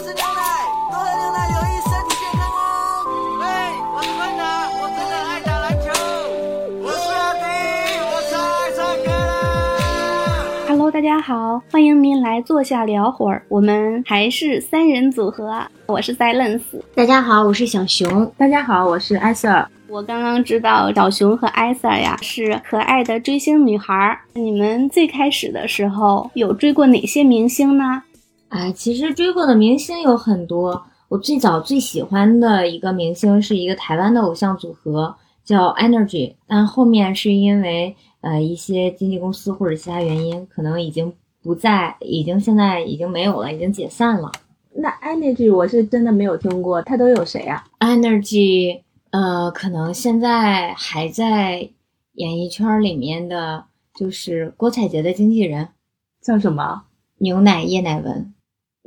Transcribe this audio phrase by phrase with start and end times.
[0.00, 0.24] 我是牛奶，
[0.90, 3.04] 多喝牛奶有益身体健康哦。
[3.38, 3.44] 喂，
[3.94, 4.40] 我是班长，
[4.80, 5.92] 我真的爱打篮球。
[6.82, 7.44] 我是阿迪，
[8.08, 10.68] 我超爱唱歌啦。
[10.68, 13.44] Hello，大家好，欢迎您来坐下聊会儿。
[13.50, 16.62] 我们还是三人组合，我是 Silence。
[16.94, 18.32] 大家好，我是小熊。
[18.38, 19.68] 大家好，我是艾瑟尔。
[19.86, 24.18] 我刚刚知道小熊和艾瑟呀是可爱的追星女孩儿。
[24.32, 28.04] 你们最开始的时候有追过哪些明星呢？
[28.50, 30.84] 啊，其实追过的明星有很多。
[31.08, 44.30] 我最早最喜欢的一个明星是一个台湾的偶像组合，叫 Energy，但后面是因为呃一些经纪公司或者其他原因，可能已经不在，已经现在已经没有了，已经解散了。
[44.74, 48.80] 那 Energy 我是真的没有听过，他都有谁啊？Energy，
[49.10, 51.70] 呃，可能现在还在
[52.14, 53.64] 演艺圈里面的
[53.94, 55.68] 就是郭采洁的经纪人
[56.20, 56.82] 叫什么？
[57.18, 58.32] 牛奶叶乃文。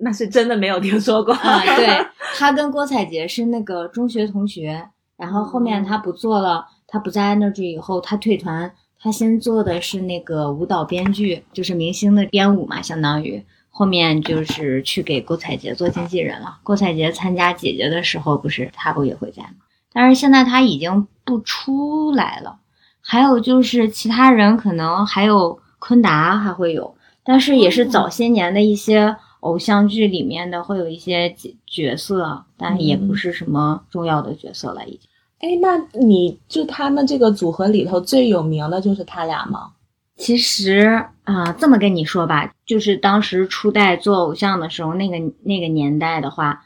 [0.03, 1.33] 那是真的没有听说过。
[1.33, 2.05] 啊，对
[2.37, 13.43] 他跟郭采洁是那个中学同学，然后后面他不做了，他不在 Energy 以后，他退团，他先做的是那个舞蹈编剧，就是明星的编舞嘛，相当于。
[13.69, 16.59] 后面就是去给郭采洁做经纪人了。
[16.61, 19.49] 郭采洁参加姐姐的时候，不是他不也会在吗？
[19.91, 22.57] 但是现在他已经不出来了。
[23.01, 35.09] 还有就是其他人可能还有昆达还会有，但是也是早些年的一些偶像剧里面的会有一些角角色，但也不是什么重要的角色了，已经。
[35.39, 39.73] 哎，那你就他们这个组合里头最有名的就是他俩吗？
[40.15, 46.65] 其实啊、这么跟你说吧，就是当时初代做偶像的时候，那个那个年代的话，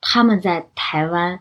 [0.00, 1.40] 他们在台湾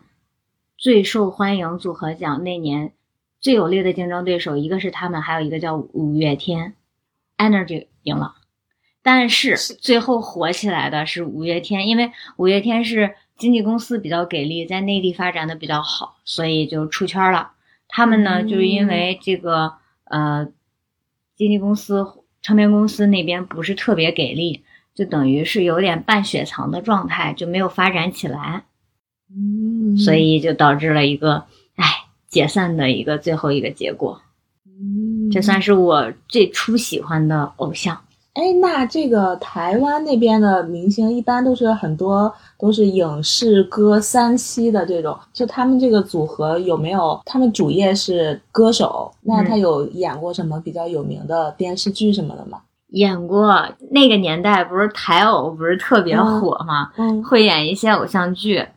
[0.78, 2.94] 最受欢迎组合奖那年
[3.40, 6.74] 最有力的竞争对手，一个是他们，还有一个叫五月天
[7.38, 8.36] ，Energy 赢了。
[9.08, 17.52] 但是最后火起来的是五月天，因为五月天是经纪公司比较给力，在内地发展的比较好，所以就出圈了。
[17.88, 20.50] 他们呢，嗯就是因为这个呃，
[21.38, 22.06] 经纪公司、
[22.42, 28.66] 唱片公司那边不是特别给力，就等于是有点半雪藏的状态，就没有发展起来，
[29.34, 31.46] 嗯所以就导致了一个
[31.78, 31.86] 哎
[32.28, 34.22] 解散的一个最后一个结果。
[34.66, 38.04] 嗯这算是我最初喜欢的偶像。
[38.38, 47.20] 哎，那这个台湾那边的明星一般都是很多都是影视歌三栖的这种，就他们这个组合有没有？
[47.26, 52.60] 他们主业是歌手，那他有演过什么比较有名的电视剧什么的吗？
[52.90, 56.92] 演过那个年代不是台偶不是特别火吗？
[56.98, 58.68] 嗯会演一些偶像剧。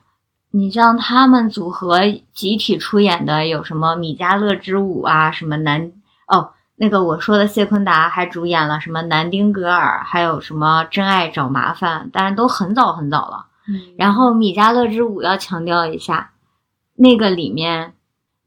[0.53, 2.01] 你像他们组合
[2.35, 5.93] 集体出演的有什么《米迦勒之舞》啊，什么男
[6.27, 6.49] 哦，
[6.83, 13.45] 那个我说的谢坤达还主演了什么《南丁格尔》，还有什么《真爱找麻烦》，当然都很早很早了。
[13.99, 16.31] 然后《米迦勒之舞》要强调一下，
[16.97, 17.93] 那个里面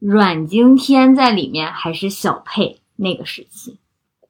[0.00, 3.78] 阮经天在里面还是小配，那个时期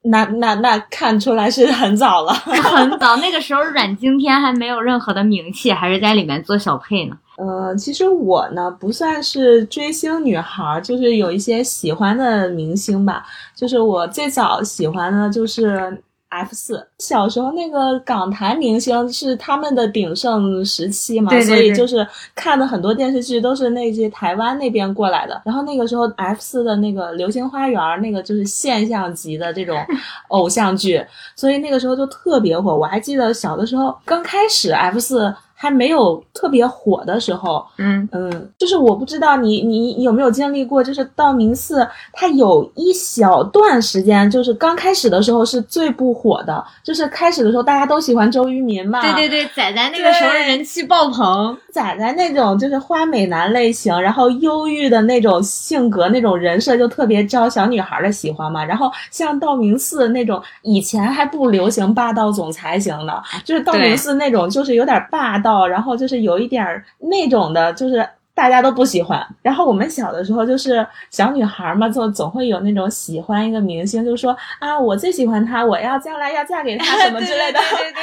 [0.03, 2.31] 那那那看出来是很早了。
[2.33, 7.17] 很早，那个时候阮经天还没有任何的名气，还是在里面做小配呢。
[7.37, 13.25] 呃，其实我呢不算是追星女孩儿，就是有一些喜欢的明星吧。
[13.53, 25.41] 就是我最早喜欢的就是 F 四，小时候那个港台明星是他们的鼎盛时期嘛，对对所以就是看的很多电视剧都是那些台湾那边过来的。
[25.45, 29.77] 然后那个时候 F 四的那个《流星花园》那个就是现象级的这种
[30.29, 32.75] 偶像剧，所以那个时候就特别火。
[32.75, 35.33] 我还记得小的时候刚开始 F 四。
[35.55, 51.57] 还没有特别火的时候，嗯，嗯，就是我不知道你你有没有经历过，就是道明寺它有一小段时间，就是刚开始的时候是最不火的，就是开始的时候大家都喜欢周渝民嘛，对对对，仔仔那个时候人气爆棚。
[51.71, 58.63] 仔仔那种就是花美男类型，然后忧郁的那种性格、那种人设就特别招小女孩的喜欢嘛。
[58.63, 68.07] 然后像道明寺那种，以前还不流行霸道总裁型的，就是道明寺那种，就是有点霸道，然后就是有一点儿那种的，就是。
[68.35, 77.59] 大家都不喜欢，然后我们小的时候就是小女孩嘛，就总会有那种喜欢一个明星，就说啊，我最喜欢他，我要将来要嫁给他 什么之类的。
[77.61, 78.01] 对对对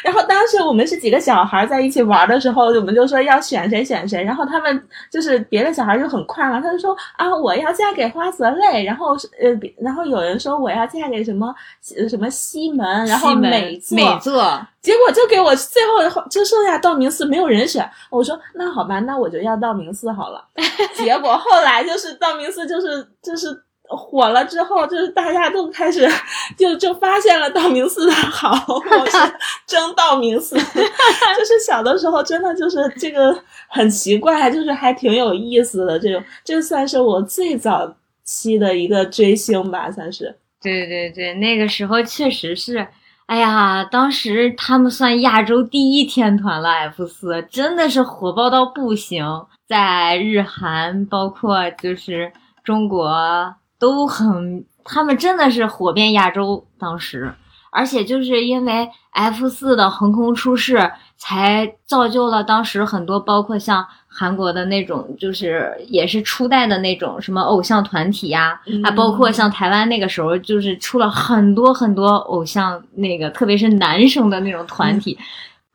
[0.02, 9.08] 然后当时我们是几个小孩在一起玩的时候，我们就说要选谁选谁，然后他们就是别的小孩就很快嘛，他就说啊我要嫁给花泽类，然后
[9.38, 11.54] 呃，然后有人说我要嫁给什么
[11.98, 20.44] 呃什么西门，然后美作，美作，结果就给我最后就剩下道明寺没有人选，我说那好吧，那我就要道明寺好了。
[20.94, 23.48] 结果后来就是道明寺就是就是
[23.88, 26.08] 火了之后，就是大家都开始
[26.56, 29.18] 就就发现了道明寺的好，我是
[29.66, 30.56] 争道明寺。
[30.58, 33.38] 就是小的时候真的就是这个
[33.68, 35.98] 很奇怪，就是还挺有意思的。
[35.98, 37.94] 这种这算是我最早
[38.24, 40.34] 期的一个追星吧，算是。
[40.62, 42.86] 对对对，那个时候确实是，
[43.32, 49.24] 哎呀，当时他们算亚洲第一天团了，F 四真的是火爆到不行，
[49.66, 52.30] 在日韩包括就是
[52.62, 57.32] 中国都很，他们真的是火遍亚洲，当时。
[57.74, 75.18] 而且就是因为 F 四的横空出世，才造就了当时很多，包括像韩国的那种，就是也是初代的那种什么偶像团体呀，啊，包括像台湾那个时候，就是出了很多很多偶像，那个特别是男生的那种团体，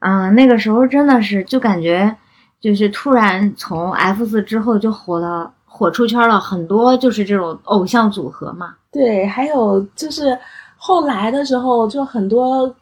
[0.02, 2.16] 嗯，那个时候真的是就感觉，
[2.62, 8.76] 就是突然从 F 四之后就火了，火出圈了很多，就是这种偶像组合嘛。
[8.92, 10.38] 对，还有就是。
[10.88, 12.74] 后来的时候，就很多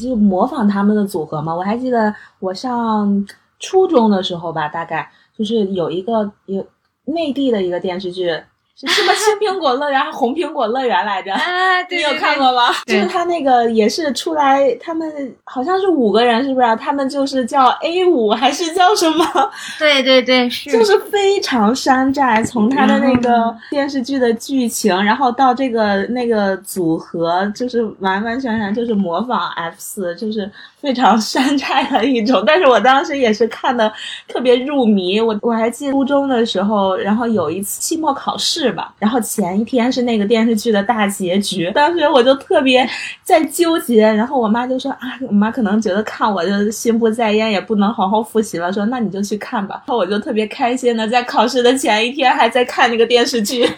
[0.00, 1.52] 就模仿他们的组合嘛。
[1.52, 3.26] 我还记得我上
[3.58, 6.64] 初中的时候吧，大概就是有一个有
[7.06, 8.40] 内地的一个电视剧。
[8.88, 11.32] 是什么青苹果乐园还是红苹果乐园来着？
[11.32, 12.68] 啊，你有看过吗？
[12.86, 16.76] 就是他那个也是出来，他们好像是五个人，是不是？
[16.76, 19.24] 他们就是叫 A 五还是叫什么？
[19.78, 22.42] 对对对，是，就是非常山寨。
[22.42, 30.50] 从他的那个电视剧的剧情，然后到这个那个组合，就是完完全全就是模仿 F 四，就是
[30.80, 32.42] 非常山寨的一种。
[32.46, 33.92] 但是我当时也是看的
[34.26, 35.20] 特别入迷。
[35.20, 38.69] 我我还记得初中的时候，然后有一次期末考试。
[38.72, 42.88] 吧，然后前一天是那个电视剧的大结局，当时我就特别
[43.22, 49.82] 在纠结，然后我妈就说啊，我妈可能觉得看我就心不在焉，也不能好好复习了，说那你就去看吧。
[49.86, 53.68] 然后我就特别开心的在考试的前一天还在看那个电视剧。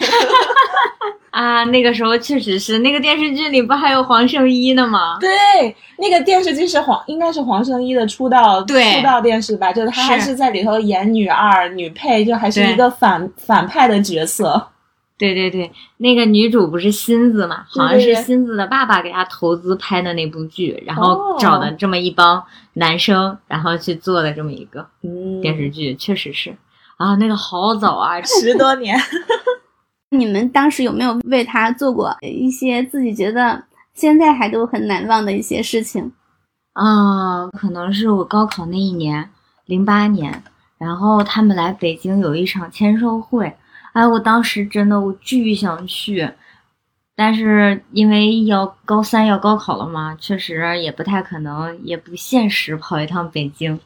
[1.31, 5.17] 啊，那个时候确实是那个电视剧里不还有黄圣依呢吗？
[5.19, 9.73] 对，那个电视剧是黄，应该是黄圣依的出道出道电视吧？
[9.73, 14.63] 就是她还是在里头演女二、女配，就还是一个反反派的角色。
[15.23, 17.65] 对对对，那个女主不是新子嘛？
[17.69, 22.43] 好像是新子的爸爸给她投资拍的那部剧，然后找的这么一帮
[22.73, 24.85] 男生，然后去做的这么一个
[25.41, 26.57] 电视剧，确实是
[26.99, 28.99] 啊，那个好早啊， 十多年。
[30.11, 33.63] 你们当时有没有为他做过一些自己觉得
[33.95, 36.11] 现在还都很难忘的一些事情？
[36.73, 39.31] 啊，可能是我高考那一年，
[39.67, 40.43] 零八年，
[40.79, 43.55] 然后他们来北京有一场签售会。
[43.93, 46.31] 哎，我当时真的我巨想去，
[47.15, 53.79] 但是因为要高三要高考了嘛，确实也不太可能，也不现实跑一趟北京。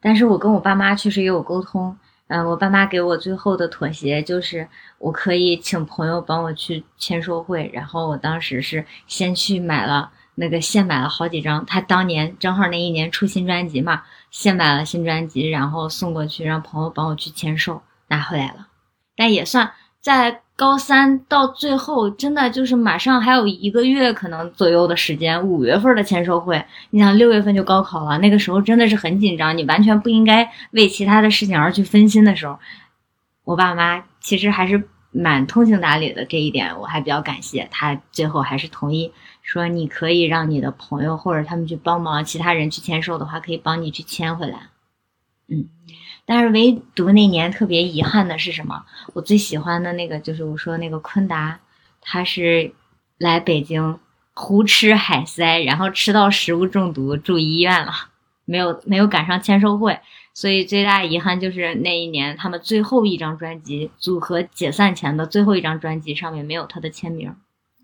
[0.00, 1.96] 但是我跟我爸妈确实也有沟通，
[2.28, 4.66] 嗯，我爸妈给我最后的妥协就是
[4.98, 18.68] 我可以请朋友帮我去签售会，然后我当时是先去买了那个现买了好几张，他当年正好那一年出新专辑嘛，现买了新专辑，然后送过去让朋友帮我去签售，拿回来了。
[19.16, 19.70] 但也算
[20.00, 32.58] 在高三到最后，真的就是马上还有一个月可能左右的时间，五月份的签售会，你想六月份就高考了，那个时候真的是很紧张，你完全不应该为其他的事情而去分心的时候，
[33.44, 39.12] 我爸妈其实还是蛮通情达理的，这一点我还比较感谢他，最后还是同意
[39.42, 44.68] 说你可以让你的朋友或者他们去帮忙，其他人去签售的话，可以帮你去签回来，
[45.48, 45.68] 嗯。
[46.24, 48.84] 但是唯独那年特别遗憾的是什么？
[49.14, 51.58] 我最喜欢的那个就是我说那个昆达，
[52.00, 52.72] 他是
[53.18, 53.98] 来北京
[54.32, 57.92] 胡吃海塞，然后吃到食物中毒住医院了，
[58.44, 59.98] 没有没有赶上签售会，
[60.32, 67.34] 所以最大遗憾就是那一年他们最后一张专辑组合解散前的最后一张专辑上面没有他的签名，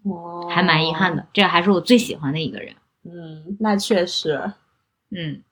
[0.04, 1.26] 哦，还蛮遗憾的。
[1.32, 2.76] 这还是我最喜欢的一个人。
[3.04, 4.52] 嗯，那确实，
[5.10, 5.42] 嗯，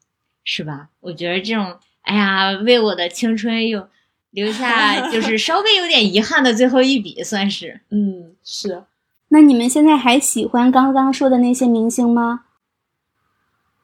[0.45, 0.89] 是吧？
[1.01, 1.77] 我觉得这种。
[2.07, 3.89] 哎呀，为我的青春又
[4.31, 7.81] 留下 就是稍微有点遗憾的最后一笔，算是。
[7.91, 8.85] 嗯，是。
[9.29, 12.45] 那你们现在还喜欢刚刚说的那些明星吗？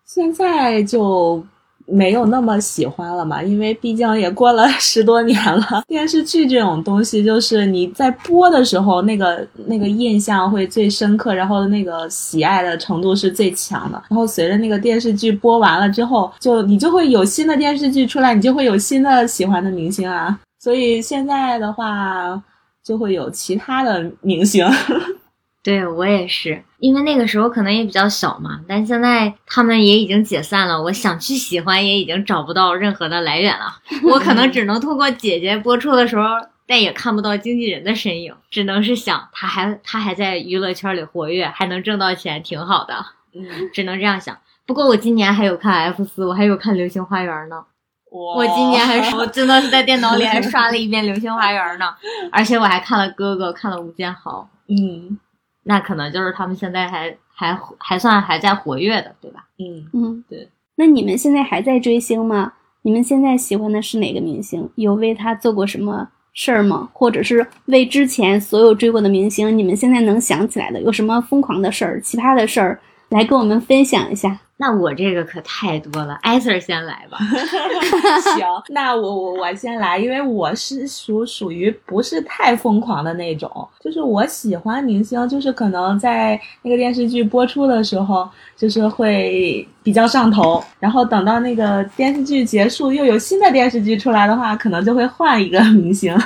[0.05, 1.47] 现在就。
[1.87, 5.83] 没有那么喜欢了嘛，因为毕竟也过了 十多年了。
[5.87, 14.03] 电视剧这种东西，就是你在播的时候，那个那个印象会最深刻，然后那个喜爱的程度是最强的。
[14.09, 20.39] 然后随着那个电视剧播完了之后，就你就会有新的电视剧出来，你就会有新的喜欢的明星啊。
[20.59, 22.41] 所以现在的话，
[22.85, 24.67] 就会有其他的明星。
[25.63, 33.77] 对我也是，因为那个时候可能也比较小嘛，但现在他们也已经解散了，我想去喜欢也已经找不到任何的来源了。
[34.03, 36.25] 我可能只能通过姐姐播出的时候
[36.67, 42.95] 但也看不到经纪人的身影，只能是想他还他还在娱乐圈里活跃，还能挣到钱，挺好的，
[43.33, 44.37] 嗯，只能这样想。
[44.67, 47.63] 不过我今年还有看 F 四，我还有看《流星花园》呢。
[48.11, 51.95] 我我今年还 我真的是在电脑里还刷了一遍《流星花园》呢，
[52.33, 54.49] 而且我还看了哥哥，看了吴建豪。
[54.69, 55.17] 嗯
[55.65, 59.47] 那可能就是他们现在还还还算还在活跃的，对吧？
[59.59, 60.49] 嗯，嗯，对。
[60.77, 62.55] 那你们现在还在追星吗？
[62.83, 64.69] 你们现在喜欢的是哪个明星？
[64.75, 66.89] 有为他做过什么事儿吗？
[66.93, 74.41] 或者是为之前所有追过的明星，你们现在能想起来的有什么疯狂的事儿、奇葩的事儿，来跟我们分享一下？
[74.63, 77.19] 那我这个可太多了，艾 Sir 先来吧。
[78.37, 83.51] 行，那我我我先来，因为我是属属于不是太疯狂的那种，
[83.81, 96.17] 就是我喜欢明星，就是可能在那个电视剧播出的时候，就是会比较上头，然后等到那个电视剧结束，又有新的电视剧出来的话，可能就会换一个 明星。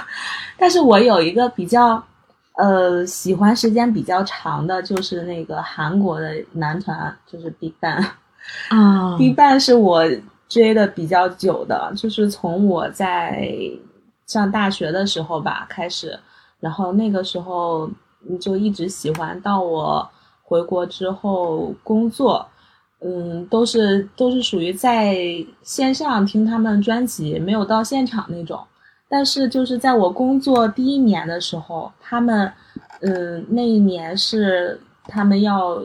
[0.59, 2.05] 但是我有一个比较。
[2.59, 8.03] 呃，喜欢时间比较长的就是那个韩国的男团，就是 BigBang。
[8.69, 10.05] 啊一半是我
[10.49, 13.49] 追的比较久的，就是从我在
[14.27, 16.19] 上大学的时候吧开始，
[16.61, 17.89] 然后那个时候
[18.41, 20.09] 就一直喜欢到我
[20.43, 22.47] 回国之后工作，
[23.01, 25.17] 嗯，都是都是属于在
[25.63, 28.61] 线上听他们专辑，没有到现场那种。
[29.09, 32.53] 但是就是在我工作第一年的时候，他们，
[33.01, 35.81] 嗯，那一年是他们要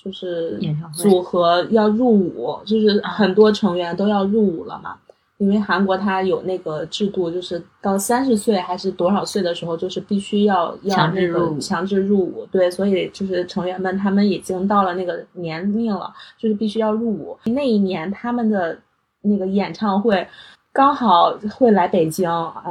[0.00, 0.60] 就是
[0.92, 4.96] 组合要入伍，就是很多成员都要入伍了嘛。
[5.38, 12.46] 因为韩国它有那个制度，就是到三十岁还是多少岁的时候，就是必须要要那个强制入伍强制入伍。
[12.50, 17.38] 对，所以就是成员们他们已经到了那个年龄了，就是必须要入伍。
[17.44, 18.78] 那一年他们的
[19.22, 20.26] 那个演唱会。
[20.72, 22.30] 刚好会来北京，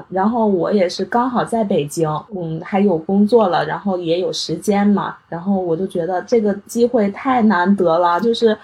[0.10, 8.58] 然后我也是刚好在北京，嗯，还有工作了，然后也有时间嘛，然后我就觉得这个机会太难得了，就是。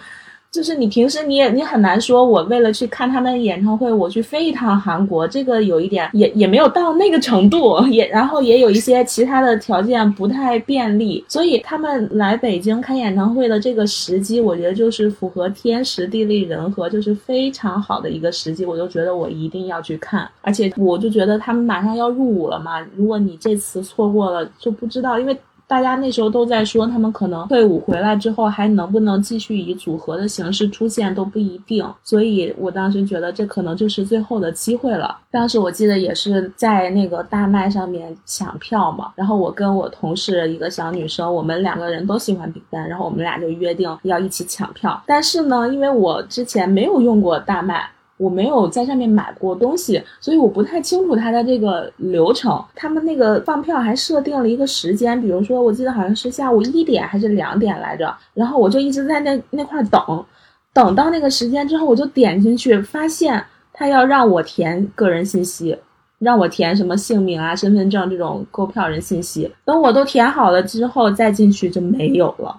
[0.54, 25.36] 就是你平时你也你很难说，我为了去看他们演唱会，我去飞一趟韩国，这个有一点也也没有到那个程度，也然后也有一些其他的条件不太便利，所以他们来北京开演唱会的这个时机，我觉得就是符合天时地利人和，就是非常好的一个时机，我就觉得我一定要去看，而且我就觉得他们马上要入伍了嘛，如果你这次错过了，就不知道，因为。
[25.74, 35.18] 大家那时候都在说，他们可能退伍回来之后还能不能继续以组合的形式出现都不一定，所以我当时觉得这可能就是最后的机会了。
[35.32, 45.02] 当时我记得也是在那个大麦上面抢票嘛，然后我跟我同事一个小女生，我们两个人都喜欢饼干，然后我们俩就约定要一起抢票。
[45.08, 47.90] 但是呢，因为我之前没有用过大麦。
[48.24, 52.64] 我没有在上面买过东西，所以我不太清楚它的这个流程。
[52.74, 60.26] 他们那个放票还设定了一个时间，比如说我记得好像是下午一点还是两点来着，然后我就一直在那那块等，
[60.72, 65.78] 等到那个时间之后，我就点进去，发现他要让我填个人信息，
[66.20, 69.52] 让我填什么姓名啊、身份证这种购票人信息。
[69.66, 72.58] 等我都填好了之后再进去就没有了。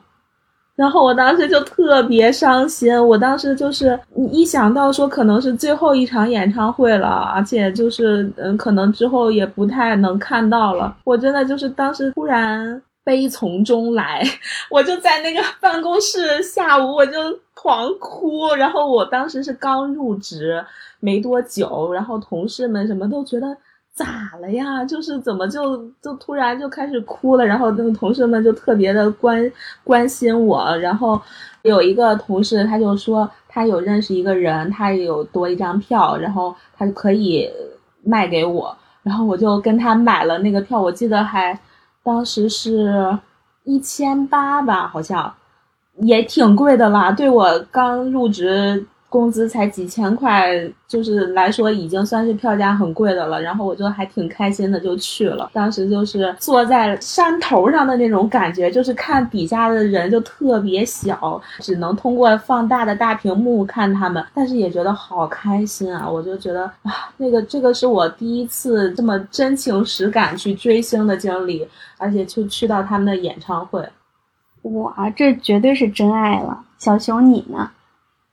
[0.76, 3.98] 然后我当时就特别伤心，我当时就是
[4.32, 14.24] 一想到说可能是最后一场演唱会了，而且就是嗯，可能之后也不太能看到了，我真的就是当时突然悲从中来，
[14.68, 17.12] 我就在那个办公室下午我就
[17.54, 20.64] 狂哭，然后我当时是刚入职
[20.98, 23.56] 没多久，然后同事们什么都觉得。
[23.94, 24.84] 咋了呀？
[24.84, 29.52] 就是怎么就就突然就开始哭了，然后那个同事们就特别的关
[29.84, 31.20] 关心我，然后
[31.62, 37.48] 有一个同事他就说他有认识一个人，他有多一张票，然后他就可以
[38.02, 41.56] 卖给我，然后我就跟他买了那个票，我记得还
[42.02, 43.16] 当时是
[43.62, 45.32] 一千八吧，好像
[45.98, 48.84] 也挺贵的啦，对我刚入职。
[49.14, 50.50] 工资才几千块，
[50.88, 53.40] 就是来说已经算是票价很贵的了。
[53.40, 55.48] 然后我就还挺开心的，就去了。
[55.52, 66.10] 当时就是坐在山头上的那种感觉，就是看底下的人就特别小，只能通过放大的大屏幕看他们，但是也觉得好开心啊！
[66.10, 71.64] 我就觉得啊，那个这个是我第一次这么真情实感去追星的经历，
[71.98, 73.88] 而且就去到他们的演唱会。
[74.62, 76.58] 哇，这绝对是真爱了。
[76.78, 77.70] 小熊，你呢？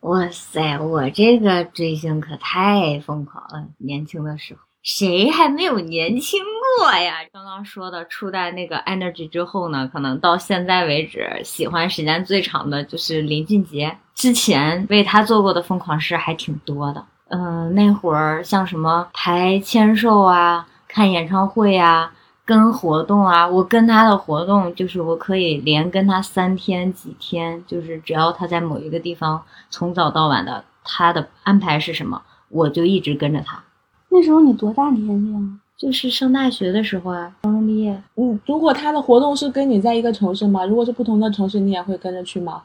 [0.02, 3.68] 哇塞，我这个追星可太疯狂了！
[3.78, 6.40] 年轻的时候，谁还没有年轻
[6.80, 7.18] 过呀？
[7.32, 13.96] 刚刚说的，初代那个 Energy 之后呢，可能到现在为止，喜欢时间最长的就是林俊杰。
[14.16, 17.06] 之前为他做过的疯狂事还挺多的。
[17.30, 22.12] 嗯，那会儿像什么排签售啊、看演唱会啊，
[22.46, 23.48] 跟活动啊。
[23.48, 33.62] 我跟他的活动就是我可以连跟他三天几天，就是只要他在某一个地方从早到晚的，他的安排是什么，我就一直跟着他。
[34.10, 35.40] 那时候你多大年纪啊？
[35.78, 38.00] 就是上大学的时候啊，高中毕业。
[38.16, 40.64] 嗯，如果他的活动是跟你在一个城市吗？
[40.64, 42.62] 如果是不同的城市，你也会跟着去吗？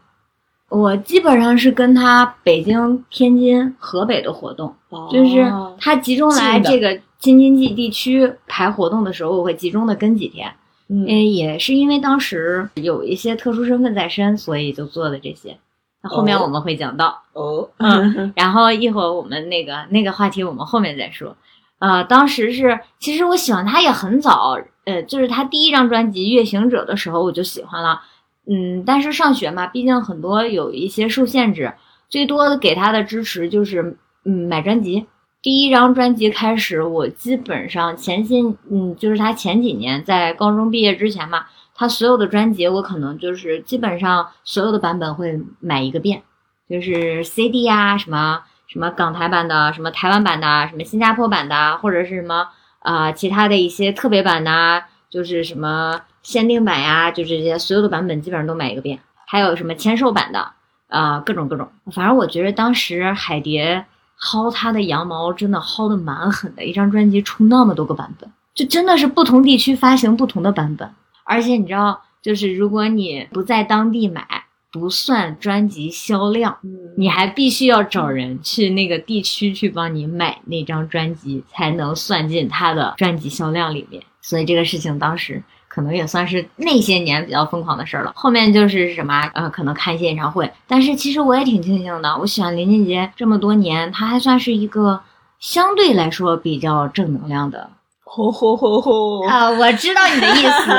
[0.69, 4.75] 我基本上是跟他北京、天津、河北的活动，
[5.11, 10.53] 就是哦他集中来这个京津冀地区排活动的时候，我会集中的跟几天。
[10.89, 15.59] 嗯嗯，也是因为当时有一些特殊身份在身，所以就做的这些。
[16.01, 17.23] 那后面哦我们会讲到。
[17.33, 21.37] 哦，嗯 然后一会儿我们那个那个话题我们后面再说。
[21.79, 28.03] 呃，当时是其实我喜欢他也很早，呃，就是他第一张专辑《月行者》的时候我就喜欢了。
[28.47, 31.75] 嗯，但是上学嘛，毕竟很多有一些受限制，
[32.09, 35.07] 最多的给他的支持就是嗯买专辑。
[35.47, 46.25] 第一张专辑开始，我基本上前些嗯就是他前几年在高中毕业之前嘛，他所有的专辑我可能就是基本上所有的版本会买一个遍。
[46.69, 52.49] 就是 CD 呀、什么什么港台版的，什么台湾版的，什么新加坡版的，或者是什么
[52.81, 58.99] 啊、其他的一些特别版的，就是什么限定版呀，就这些所有的版本基本上都买一个遍。
[59.29, 60.51] 还有什么签售版的
[60.89, 61.71] 啊、各种各种。
[61.93, 63.85] 反正我觉得当时海蝶
[64.21, 70.91] 薅他的羊毛真的薅的蛮狠的，一张专辑出那么多个版本，就真的是不同地区发行不同的版本。
[71.25, 74.27] 而且你知道，就是如果你不在当地买，
[74.73, 84.03] 不算专辑销量，嗯你还必须要找人去那个地区去帮你买那张专辑，才能算进他的专辑销量里面。
[84.21, 85.43] 所以这个事情当时
[85.77, 88.13] 可能也算是那些年比较疯狂的事儿了。
[88.17, 94.99] 后面就是什么呃，可能看一些演唱会，但是其实我也挺庆幸的，我喜欢林俊杰这么多年，他还算是一个
[95.39, 97.69] 相对来说比较正能量的
[98.05, 99.27] 吼吼吼吼！
[99.27, 100.71] 啊、我知道你的意思，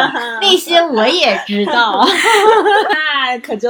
[0.41, 2.03] 那些我也知道。
[2.89, 3.69] 那可就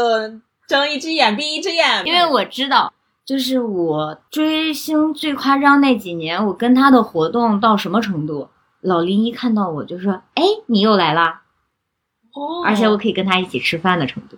[0.65, 2.93] 睁一只眼闭一只眼，因为我知道，
[3.25, 8.47] 就是我追星最夸张那几年，我跟他的活动到什么程度？
[8.87, 11.41] 老林一看到我就说：“哎，你又来啦！”
[12.33, 14.37] 哦，而且我可以跟他一起吃饭的程度，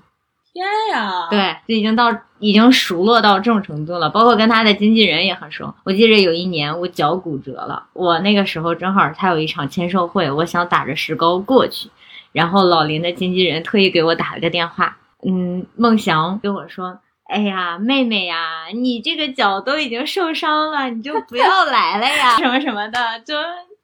[0.52, 4.10] 天呀，，对，就已经到已经熟络到这种程度了。
[4.10, 5.74] 包括跟他的经纪人也很熟。
[5.84, 11.90] 我记得有一年我脚骨折了，我那个时候正好他有一场签售会，我想打着石膏过去，
[12.32, 17.00] 然后老林的经纪人特意给我打了个电话，嗯，孟祥跟我说。
[17.30, 23.36] 哎呀，妹妹呀，你这个脚都已经受伤了，你就不要来了呀， 什么什么的，就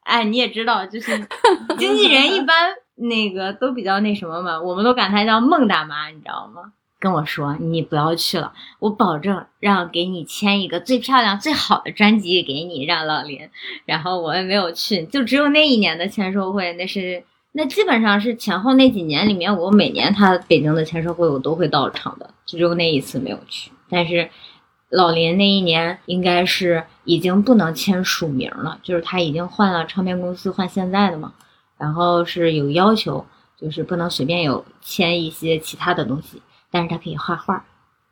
[0.05, 1.11] 哎，你也知道，就是
[1.77, 6.71] 经纪人一般那个都比较那什么嘛，我们都管她叫孟大妈，你知道吗？
[6.97, 13.49] 跟我说你不要去了，我保证让给你签一个最漂亮、最好的专辑给你，让老林。
[13.85, 23.71] 然后我也没有去，就只有那一年的签售会，那是那基本上是前后那几年里面，我每年他北京的签售会我都会到场的，就只有那一次没有去。
[23.89, 24.29] 但是
[24.95, 31.33] 老林那一年应该是已经不能签署名了，就是他已经换了唱片公司，换现在的嘛，
[31.77, 33.25] 然后是有要求，
[33.59, 37.65] 就是不能随便有签一些其他的东西，但是他可以画画。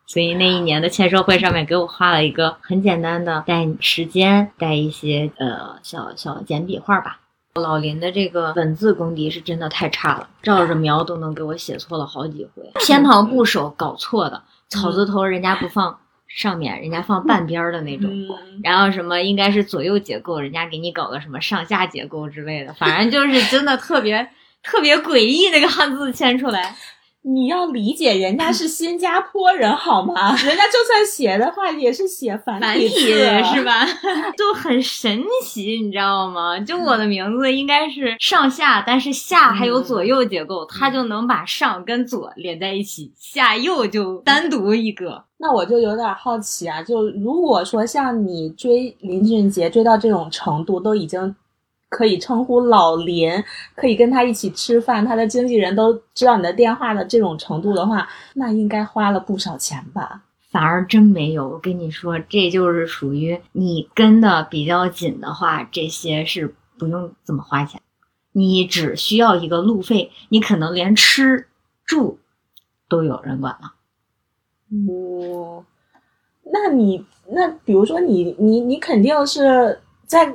[0.05, 7.21] 所以那一年的签售会上面给我画了一个很简单的带时间带一些呃小小简笔画吧。
[7.55, 15.97] 老林的这个文字功底是真的太差了，照着描都能给我写错了好几回， 偏旁部首搞错的，草字头人家不放
[16.35, 18.09] 上面，人家放半边儿的那种。
[18.09, 24.27] 嗯，然后什么应该是左右结构，人家给你搞个什么上下结构之类的，反正就是真的特别
[24.63, 26.75] 特别诡异那个汉字签出来。
[27.25, 30.35] 你要理解人家是新加坡人好吗？
[30.35, 33.63] 人家就算写的话也是写繁繁体体字是？
[33.63, 33.85] 吧？
[34.35, 36.59] 就很神奇，你知道吗？
[36.59, 45.23] 就我的名字应该是上下，但是下还有左右结构，它就能把上跟左连在一起，下右就单独一个。
[45.43, 51.35] 那我就有点好奇啊，就如果说像你追林俊杰追到这种程度，都已经
[51.89, 53.43] 可以称呼老林，
[53.75, 60.23] 可以跟他一起吃饭，他的经纪人都知道你的电话的这种程度的话，那应该花了不少钱吧？
[60.49, 67.81] 反而真没有，我跟你说，这就是属于你跟的比较紧的话，这些是不用怎么花钱，
[68.31, 71.47] 你只需要一个路费，你可能连吃
[71.85, 72.17] 住
[72.87, 73.73] 都有人管了。
[74.89, 75.63] 哦，
[76.51, 80.33] 那你那比如说你你你肯定是在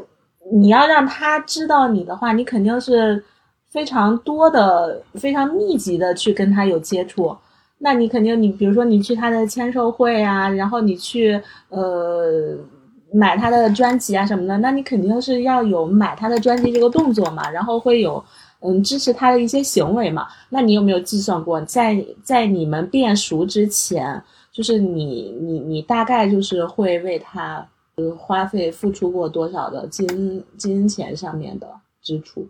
[0.53, 3.23] 你要让他知道你的话，你肯定是
[3.71, 7.37] 非常多的、非常密集的去跟他有接触。
[7.79, 12.57] 那你肯定你比如说你去他的签售会啊，然后你去呃
[13.13, 18.25] 买他的专辑啊什么的，那你肯定是要有买他的专辑这个动作嘛，然后会有
[18.61, 20.27] 嗯支持他的一些行为嘛。
[20.51, 27.67] 那你有没有计算过，在在你们变熟之前，就是你你你大概就是会为他
[27.97, 31.69] 呃花费付出过多少的金金钱上面的
[32.03, 32.49] 支出？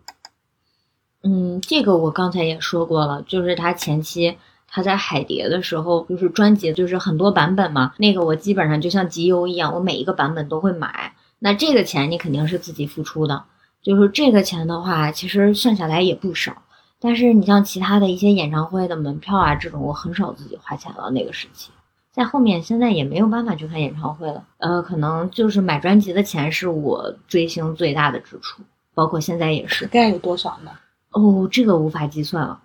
[1.21, 4.37] 嗯，这个我刚才也说过了，就是他前期
[4.69, 11.13] 他在海蝶的时候，就是专辑就是很多版本嘛，那个我基本上就像集邮一样，我每一个版本都会买。
[11.39, 13.43] 那这个钱你肯定是自己付出的，
[13.81, 16.63] 就是这个钱的话，其实算下来也不少。
[16.99, 21.09] 但是你像其他的一些演唱会的门票啊，这种我很少自己花钱了。
[21.11, 21.71] 那个时期，
[22.11, 24.43] 在后面现在也没有办法去看演唱会了。
[24.57, 28.61] 呃，可能就是买专辑的钱是我追星最大的支出，
[28.93, 29.85] 包括现在也是。
[29.85, 30.71] 大概有多少呢？
[31.11, 32.59] 哦，这个无法计算了。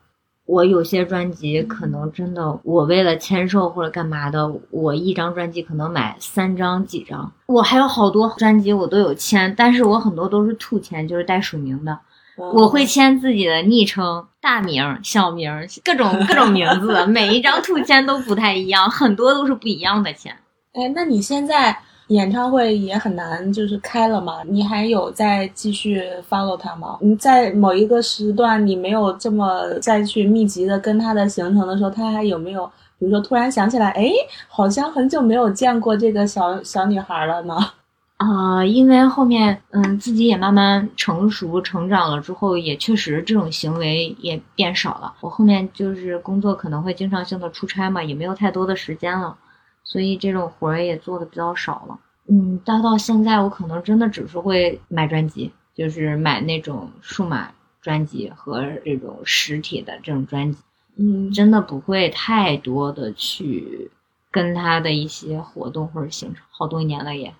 [0.46, 7.32] 我有些专辑可能真的，我为了签售或者干嘛的，我一张专辑可能买三张几张。
[7.46, 11.98] 我还有好多专辑我都有签，但是我很多都是兔签，就是带署名的。
[12.36, 15.50] 我会签自己的昵称、大名、小名，
[15.84, 20.36] 各种各种名字，每一张兔签都不太一样，很多都是不一样的签。
[20.72, 24.42] 哎，那你现在演唱会也很难，就是开了嘛？
[24.46, 26.98] 你还有再继续 follow 他吗？
[27.00, 32.66] 你在某一个时段，你没有这么再去密集的跟他的行程的时候，他还有没有，
[32.98, 34.10] 比如说突然想起来，哎，
[34.48, 37.56] 好像很久没有见过这个小小女孩了呢？
[38.16, 45.12] 啊、因为后面嗯自己也慢慢成熟成长了之后，也确实这种行为也变少了。
[45.20, 49.36] 我后面就是工作可能会经常性的出差嘛，也没有太多的时间了，
[49.84, 52.00] 所以这种活儿也做的比较少了。
[52.26, 60.58] 嗯，但到现在我可能真的只是会买专辑，就是买那种数码专辑和这种实体的这种专辑。
[60.96, 63.90] 嗯，真的不会太多的去
[64.30, 67.34] 跟他的一些活动或者行程，好多年了也。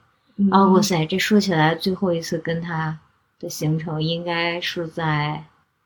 [0.51, 2.99] 啊，哇塞，这说起来，最后一次跟他
[3.39, 5.45] 的行程应该是在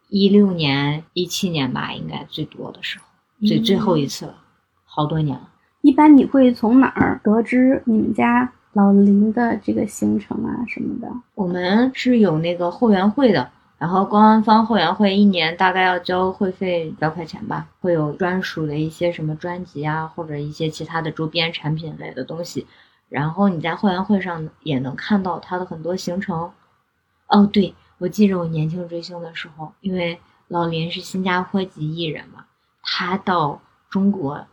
[0.08, 3.04] 一六年、一七年吧，应该最多的时候，
[3.46, 4.34] 最最后一次了，
[4.84, 5.50] 好多年了。
[5.80, 11.10] 一般你会从哪儿得知你们家老林的这个行程啊什么的？
[11.34, 22.66] 我们是有那个后援会的，然后官方后援会一年大概要交会费百块钱吧，会有专属的一些什么专辑啊，或者一些其他的周边产品类的东西。
[23.08, 26.50] 然后你在会员会上也能看到他的很多行程。
[27.28, 32.44] 哦，对，我记着我年轻追星的时候，因为老林是新加坡籍艺人嘛，
[32.82, 34.46] 他到中国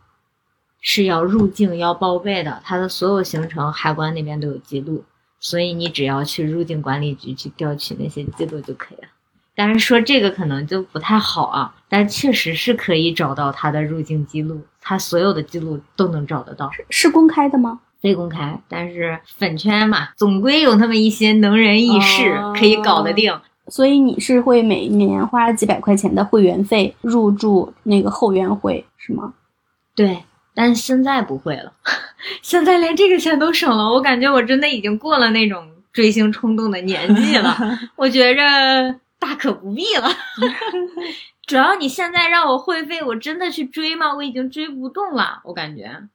[0.80, 5.04] 是要入境要报备的，他的所有行程海关那边都有记录，
[5.40, 9.08] 所以你只要去入境管理局去调取那些记录就可以了。
[9.54, 16.70] 但是说这个可能就不太好啊，但确实是可以找到他的入境记录，他所有的记录都能找得到。
[16.90, 17.80] 是公开的吗？
[18.02, 23.34] 非公开，但是粉圈嘛，总归有那么一些能人异士、哦可以搞得定。
[23.68, 29.34] 所以你是会每年花几百块钱的会员费入住那个后援会是吗？
[29.96, 30.22] 对，
[30.56, 31.70] 但现在不会了，
[32.40, 37.54] 现在连这个钱都省了，我感觉我真的已经过了那种追星冲动的年纪了，
[37.94, 40.08] 我觉着大可不必了。
[41.46, 44.14] 主要你现在让我会费，我真的去追吗？
[44.14, 46.08] 我已经追不动了，我感觉。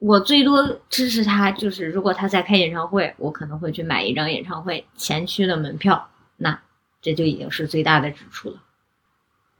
[0.00, 6.60] 我最多支持他，就是如果他在开演唱会，我可能会去买一张演唱会前区的门票，那
[7.00, 8.56] 这就已经是最大的支出了。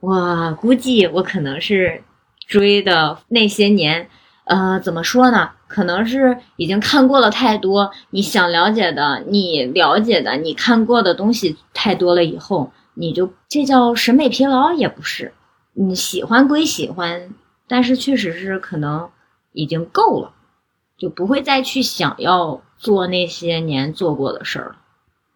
[0.01, 2.03] 我估计我可能是
[2.45, 4.07] 追的那些年，
[4.45, 5.51] 呃，怎么说呢？
[5.67, 15.33] 可能是已经看过了太多，你想了解的，你了解的，你看过的东西太多了以后，你就这叫审美疲劳也不是，
[15.73, 17.33] 你喜欢归喜欢，
[17.67, 19.09] 但是确实是可能
[19.51, 20.31] 已经够了，
[20.97, 24.75] 就不会再去想要做那些年做过的事儿了。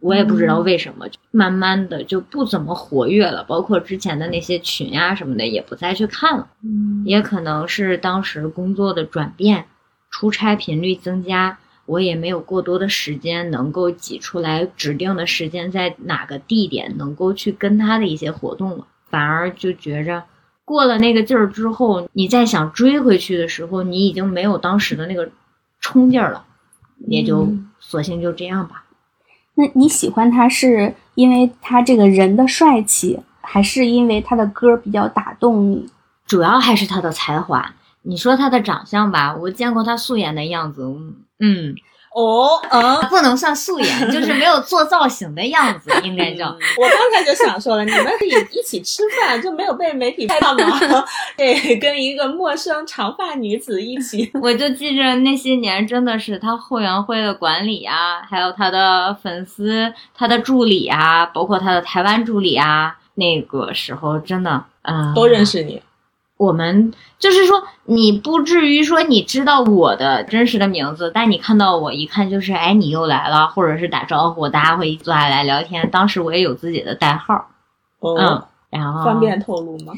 [0.02, 6.48] 我也不知道为什么，就慢慢的就不怎么活跃了，包括之前的那些群呀、什么的也不再去看了。
[6.64, 9.66] 嗯也可能是当时工作的转变，
[10.10, 20.24] 出差频率增加，我也没有过多的时间能够挤出来指定的时间在哪个地点能够去跟他的一些活动了，反而就觉着
[20.64, 25.30] 过了那个劲儿之后，你再想追回去的时候，你已经没有当时的那个
[25.80, 26.46] 冲劲儿了，
[27.08, 28.86] 也就嗯索性就这样吧。
[29.60, 35.90] 那你喜欢他是因为他这个人的帅气，还是因为他的歌比较打动你？
[36.26, 37.74] 主要还是他的才华。
[38.04, 40.84] 你说他的长相吧，我见过他素颜的样子，
[41.40, 41.76] 嗯，
[42.14, 43.00] 哦，嗯。
[43.10, 46.48] 不能算素颜， 就是没有做造型的样子， 应该叫。
[46.48, 50.80] 我刚才就想说了，你们可以一起吃饭，就没有被媒体拍到吗？
[51.36, 54.30] 对，跟一个陌生长发女子一起。
[54.42, 65.82] 我就记着那些年，真的是他后援会的管理啊，还有他的粉丝、他的助理啊，包括他的台湾助理啊，那个时候真的，嗯，都认识你。
[66.40, 75.92] 我们就是说，你不至于说你知道我的真实的名字，但你看到我一看就是，哎，你又来了，或者是打招呼，大家会坐下来聊天。
[75.92, 77.50] 当时我也有自己的代号，
[78.00, 79.92] 哦，嗯，然后方便透露吗？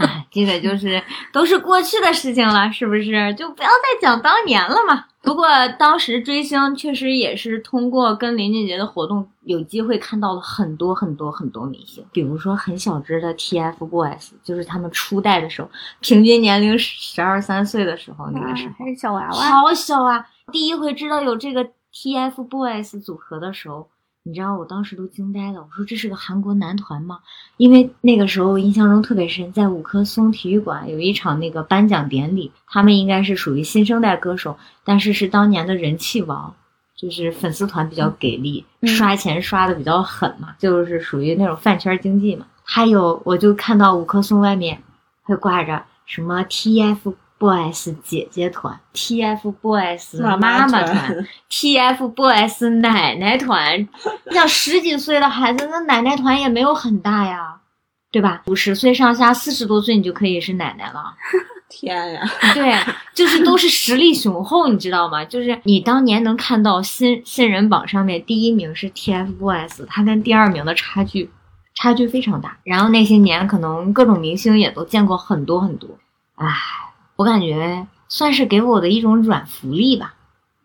[0.00, 1.00] 哎，这个就是
[1.32, 3.32] 都是过去的事情了，是不是？
[3.34, 5.04] 就不要再讲当年了嘛。
[5.22, 5.46] 不过
[5.78, 20.26] 当时追星确实也是通过跟林俊杰的活动，有机会看到了很多很多很多明星，比如说很小只的 TFBOYS，就是他们初代的时候，平均年龄十二三岁的时候，那个时候还是小娃娃，好小啊！
[20.50, 23.88] 第一回知道有这个 TFBOYS 组合的时候。
[24.24, 27.18] 你知道我当时都惊呆了，我说这是个韩国男团吗？
[27.56, 36.54] 因为那个时候我印象中特别深，在五棵松体育馆有一场那个颁奖典礼，他们应该是属于新生代歌手，但是是当年的人气王，
[36.94, 42.46] 就是粉丝团比较给力，刷钱刷的比较狠嘛，就是属于那种饭圈经济嘛。
[42.62, 44.80] 还有我就看到五棵松外面
[45.22, 47.14] 会挂着什么 TF。
[47.42, 53.80] Boys 姐姐团，TFBOYS 妈妈团，TFBOYS 奶奶团。
[53.80, 57.56] 你想十几岁的孩子，那奶奶团也没有很大呀，
[58.12, 58.42] 对吧？
[58.46, 61.16] 五十岁上下，四十多岁你就可以是奶奶了。
[61.68, 62.22] 天呀！
[62.54, 62.72] 对，
[63.12, 65.24] 就是都是实力雄厚，你知道吗？
[65.24, 71.28] 就是你当年能看到新新人榜上面第一名是 TFBOYS，他跟第二名的差距
[71.74, 72.58] 差距非常大。
[72.62, 75.98] 然后那些年可能各种明星也都见过很多很多，
[76.36, 76.54] 唉。
[77.22, 80.12] 我感觉算是给我的一种软福利吧，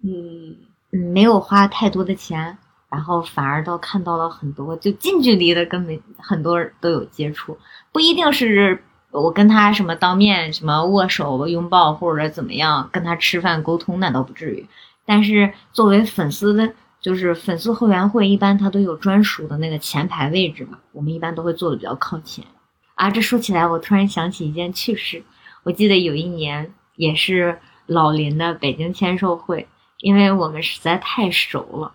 [0.04, 0.56] 嗯
[0.92, 2.58] 嗯，没有花太多的钱，
[2.90, 7.56] 然后反而倒看到了很多，就近距离的跟没很多人都有接触，
[7.92, 14.68] 不一定是我跟他什么当面什么握手拥抱或者怎么样跟他吃饭沟通，那倒不至于。
[15.06, 22.44] 但是作为粉丝的，就是粉丝后援会，一般他都有专属的那个前排位置嘛，我们一般都会坐的比较靠前。
[22.96, 25.22] 啊，这说起来，我突然想起一件趣事。
[25.68, 29.68] 我记得有一年也是老林的北京签售会，
[30.00, 31.92] 因为我们实在太熟了，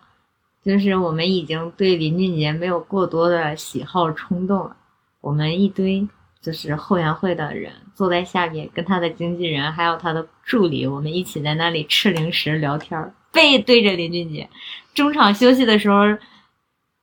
[0.62, 4.76] 就是我们已经对林俊杰没有过多的喜好冲动了。
[5.22, 6.06] 我们一堆
[6.42, 14.50] 就是后援会的人坐在下面，跟他的经纪人还有他的助理，我们一起在那里吃零食聊天，背对着林俊杰。
[14.92, 16.02] 中场休息的时候，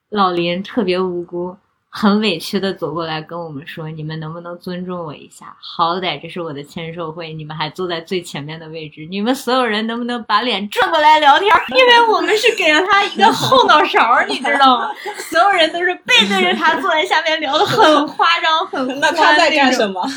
[0.10, 1.58] 老林特别无辜。
[1.92, 5.58] 很委屈的走过来跟我们说：“你们能不能尊重我一下？
[5.60, 11.52] 好歹这是我的签售会，你们还坐在最前面的位置，你们所有人能不能把脸转过来聊天？
[11.76, 14.92] 因为我们是给了他一个后脑勺，你知道吗？
[15.32, 20.08] 所有人都是背对着他坐在下面聊的很夸张，很 那他在干什么？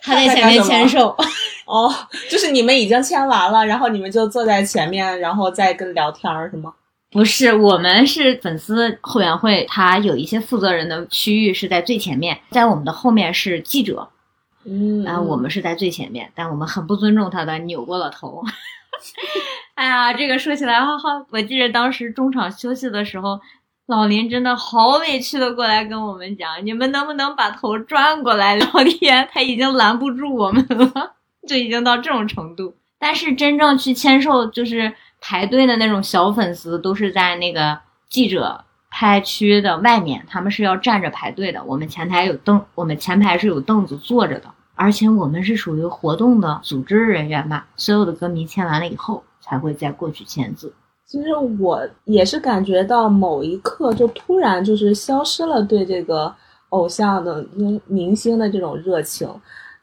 [0.00, 1.14] 他在前面签售。
[1.66, 1.94] 哦，
[2.30, 6.72] 就是你们已经签完了，然后你们就坐在前面，然后再跟聊天是吗？”
[7.12, 14.08] 不是，我们是粉丝后援会，他有一些负责人的区域是在最前面，在我们的后面是记者，
[14.64, 18.44] 嗯，然后我们是在最前面，但我们很不尊重他的，扭过了头。
[19.74, 23.40] 哎呀，这个说起来，哈哈，我记得当时中场休息的时候，
[23.86, 29.28] 老林真的好委屈的过来跟我们讲，你们能不能把头转过来聊天？
[29.34, 31.16] 他已经拦不住我们了，
[31.48, 32.76] 就已经到这种程度。
[33.00, 34.94] 但是真正去签售，就是。
[35.20, 37.78] 排队的那种小粉丝都是在那个
[38.08, 41.62] 记者拍区的外面，他们是要站着排队的。
[41.64, 50.72] 我们前台有凳，我们前排是有凳子坐着的，而且我们是属于活动的组织人员嘛，所有的歌迷签完了以后才会再过去签字。
[51.06, 56.34] 其实我也是感觉到某一刻就突然就是消失了对这个
[56.70, 57.44] 偶像的、
[57.86, 59.28] 明星的这种热情。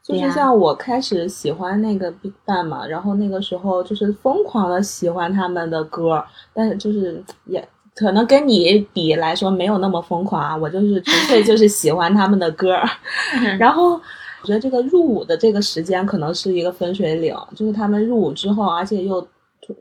[0.08, 7.62] 就是像我开始喜欢那个 BigBang 嘛，然后那个时候就是疯狂的喜欢他们的歌，但是就是也
[7.94, 12.76] 可能跟你比来说没有那么疯狂啊，我就是纯粹就是喜欢他们的歌，
[13.60, 14.00] 然后
[14.42, 19.26] 我觉得这个入伍的这个时间可能是一个分水岭，就是他们入伍之后，而且又。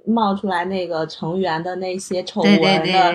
[0.06, 3.14] 冒出来那个成员的那些丑闻的，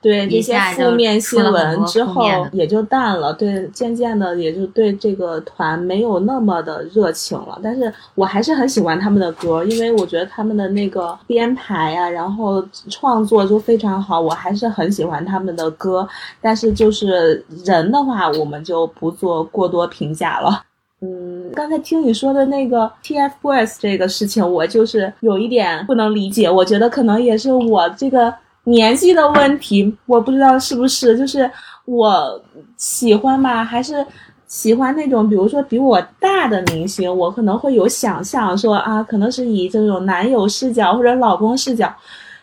[0.00, 7.58] 对这些负面新闻之后也就淡了，对，渐渐的也就对这个团没有那么的热情了。
[7.62, 16.08] 但是我还是很喜欢他们的歌，因为我觉得他们的那个编排啊，然后创作就非常好，我还是很喜欢他们的歌。
[16.40, 20.62] 但是就是人的话，我们就不做过多评价了。
[21.04, 26.50] 嗯，刚才听你说的那个 TFBOYS 这个事情，我就是有一点不能理解。
[26.50, 28.32] 我觉得可能也是我这个
[28.64, 31.50] 年纪的问题，我不知道是不是，就是
[31.84, 32.40] 我
[32.78, 34.04] 喜欢吧，还是
[34.46, 41.94] 喜欢那种，比如说比我大的明星，我可能会有想象说啊，可能是以这种男友视角或者老公视角。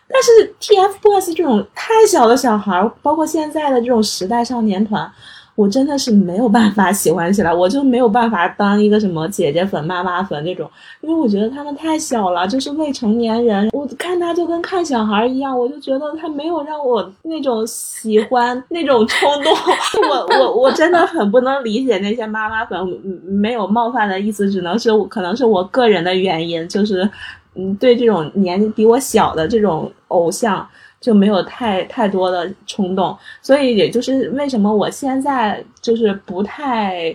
[0.08, 5.10] 但是 TFBOYS 这种太小的小孩，包括现在的这种时代少年团。
[5.54, 10.68] 我真的是没有办法喜欢起来，我就没有办法当一个什么姐姐粉、妈妈粉那种，
[11.02, 19.52] 因为我觉得他们太小了，就是未成年人，我看他就跟看小孩一样，我就觉得他没有让我那种喜欢那种冲动。
[20.10, 22.78] 我我我真的很不能理解那些妈妈粉，
[23.24, 27.08] 没有冒犯的意思，只能是我可能是我个人的原因，就是
[27.54, 30.66] 嗯，对这种年纪比我小的这种偶像。
[31.02, 37.14] 就没有太太多的冲动，所以也就是为什么我现在就是不太，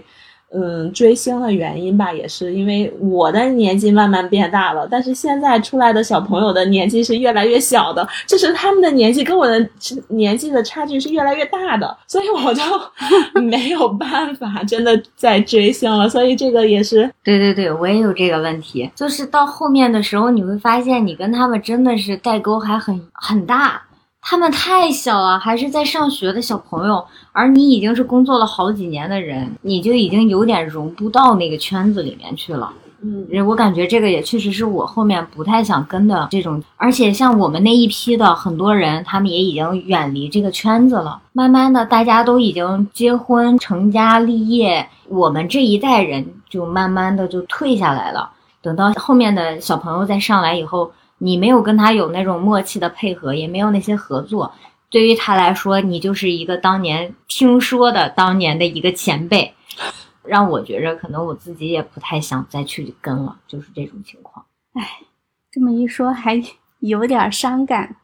[0.53, 9.69] 嗯，追星的原因吧，也是因为我的年纪慢慢变大了，但是现在出来的小朋友的年纪是越来越小的，就是他们的年纪跟我的
[10.07, 12.61] 年纪的差距是越来越大的，所以我就
[13.41, 23.81] 没有办法真的在追星了，所以这个也是，对对对，我也有这个问题，就是到后面的时候，你会发现你跟他们真的是代沟还很很大。
[24.21, 32.73] 他们太小了，还是在上学的小朋友，而你已经是工作了好几年的人，你就已经有点融不到那个圈子里面去了。
[33.01, 36.61] 嗯，我感觉这个也确实是我后面不太想跟的这种。
[36.75, 41.21] 而且像我们那一批的很多人，他们也已经远离这个圈子了。
[41.31, 48.31] 慢慢的，大家都已经结婚成家立业，我们这一代人就慢慢的就退下来了。
[48.61, 50.91] 等到后面的小朋友再上来以后。
[51.19, 54.53] 你没有跟他有那种默契的配合，也没有那些合作，
[54.89, 59.53] 对于他来说，你就是一个当年听说的当年的一个前辈，
[60.23, 64.45] 让我觉着可能我自己也不太想再去跟了，就是这种情况。
[64.73, 64.99] 唉，
[65.51, 66.41] 这么一说还
[66.79, 67.95] 有点伤感，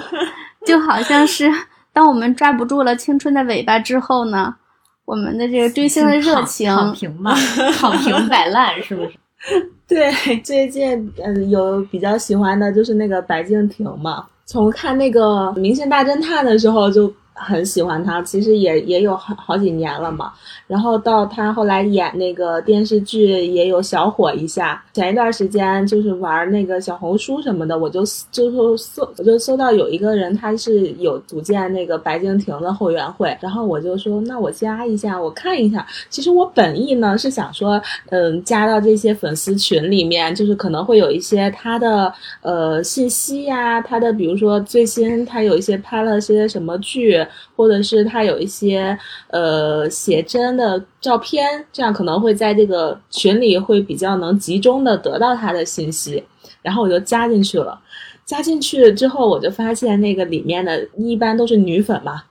[0.66, 1.52] 就好像是
[1.92, 4.56] 当我们抓不住了青春的尾巴之后呢，
[5.04, 7.34] 我们的这个追星的热情躺平嘛，
[7.78, 9.14] 躺平摆烂是不是？
[9.86, 10.10] 对，
[10.42, 15.20] 最近嗯有比较喜欢的就是那个白敬亭嘛，从看那个
[15.56, 17.12] 《明星大侦探》的时候就。
[17.34, 20.32] 很喜欢他，其实也也有好好几年了嘛。
[20.68, 24.82] 然后到他后来演那个电视剧，也有小火一下。
[24.92, 33.36] 前一段时间就是玩那个小红书什么的，我就就搜，我就搜到有一个人，他是有组建那个白敬亭的后援会。
[33.40, 35.84] 然后我就说，那我加一下，我看一下。
[36.08, 47.23] 其实我本意呢是想说，嗯，加到这些粉丝群里面，就是可能会有一些他的呃信息呀，他的比如说最新他有一些拍了些什么剧。
[47.56, 56.22] 或者是他有一些呃写真的照片，这样可能会在这个群里会比较能集中的得到他的信息，
[56.62, 57.80] 然后我就加进去了。
[58.24, 62.22] 加进去之后，我就发现那个里面的一般都是女粉嘛，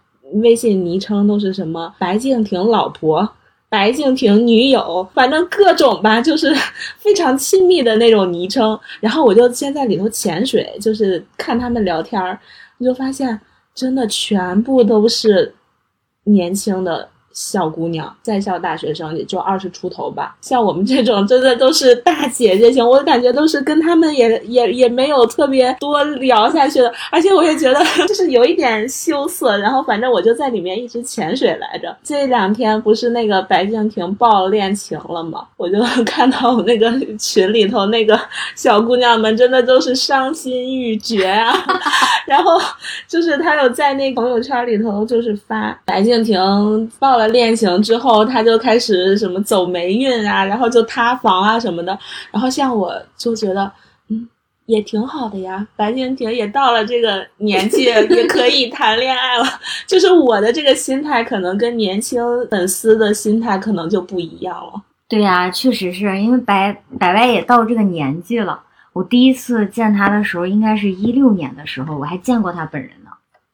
[0.42, 3.30] 微信昵称都是什么白敬亭老婆、
[3.70, 6.52] 白敬亭女友，反正各种吧，就是
[6.98, 8.80] 非常亲密的那种昵称。
[9.00, 12.40] 然后我就先在里头潜水，就是看他们聊天儿，
[12.80, 13.40] 我就发现。
[13.74, 15.56] 真的全部都是
[16.24, 17.10] 年轻的。
[17.34, 20.36] 小姑娘，在校大学生也就二十出头吧。
[20.40, 26.94] 像我们这种，真的都是大姐姐型，我感觉都是跟他们也也也没有特别多聊下去的。
[27.12, 29.58] 而且我也觉得 就是有一点羞涩。
[29.58, 31.96] 然后反正我就在里面一直潜水来着。
[32.04, 35.44] 这两天不是那个白敬亭爆恋情了吗？
[35.58, 38.20] 我就 看到我那个群里头那个
[38.56, 41.52] 小姑娘们，真的都是伤心欲绝啊。
[42.28, 42.60] 然后
[43.08, 46.40] 就是他有在那朋友圈里头就是发白敬亭
[47.00, 47.23] 爆了。
[47.30, 51.98] 恋情之后，他就开始什么走霉运啊，然后就塌房啊什么的。
[52.32, 53.72] 然后像我就觉得，
[54.10, 54.28] 嗯，
[54.66, 55.66] 也挺好的呀。
[55.76, 59.46] 白敬亭也到了这个年纪，也可以谈恋爱了。
[59.88, 64.82] 就是我的这个心态，可能跟年轻粉丝的心态可能就不一样了。
[65.08, 68.60] 对呀，确实是因为白白白也到这个年纪了。
[68.94, 73.12] 我第一次见他的时候，应该是一六年的时候，我还见过他本人呢。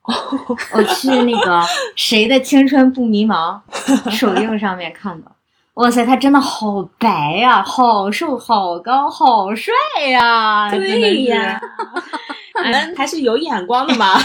[0.73, 1.61] 我去那个
[1.95, 3.59] 谁的青春不迷茫
[4.11, 5.31] 首映上面看的，
[5.75, 9.73] 哇塞，他真的好白呀，好瘦，好高，好帅
[10.09, 10.69] 呀！
[10.69, 11.61] 对呀，
[12.65, 14.19] 你们还是有眼光的嘛。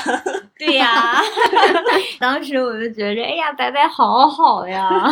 [0.59, 1.21] 对呀，
[2.19, 5.05] 当时我就觉着，哎呀，白白好好呀。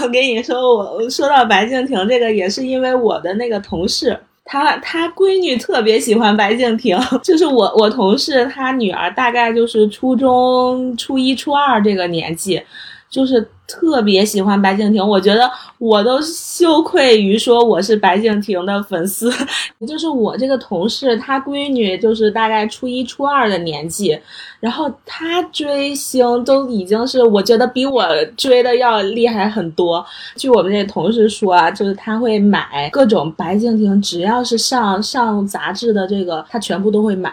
[0.00, 4.18] 我跟你说，我说到白敬亭这个，也是因为我的那个同事。
[4.48, 12.62] 他他闺女特别喜欢白敬亭， 就是我我同事他女儿大概就是初中初一初二这个年纪，
[13.08, 19.32] 就是特别喜欢白敬亭，我觉得我都羞愧于说我是白敬亭的粉丝。
[19.86, 24.18] 就是我这个同事，她闺女就是大概初一初二的年纪，
[24.60, 30.04] 然后她追星都已经是我觉得比我追的要厉害很多。
[30.36, 37.32] 据我们这同事说啊，就是他会买各种白敬亭，只要是上上杂志的这个，他全部都会买。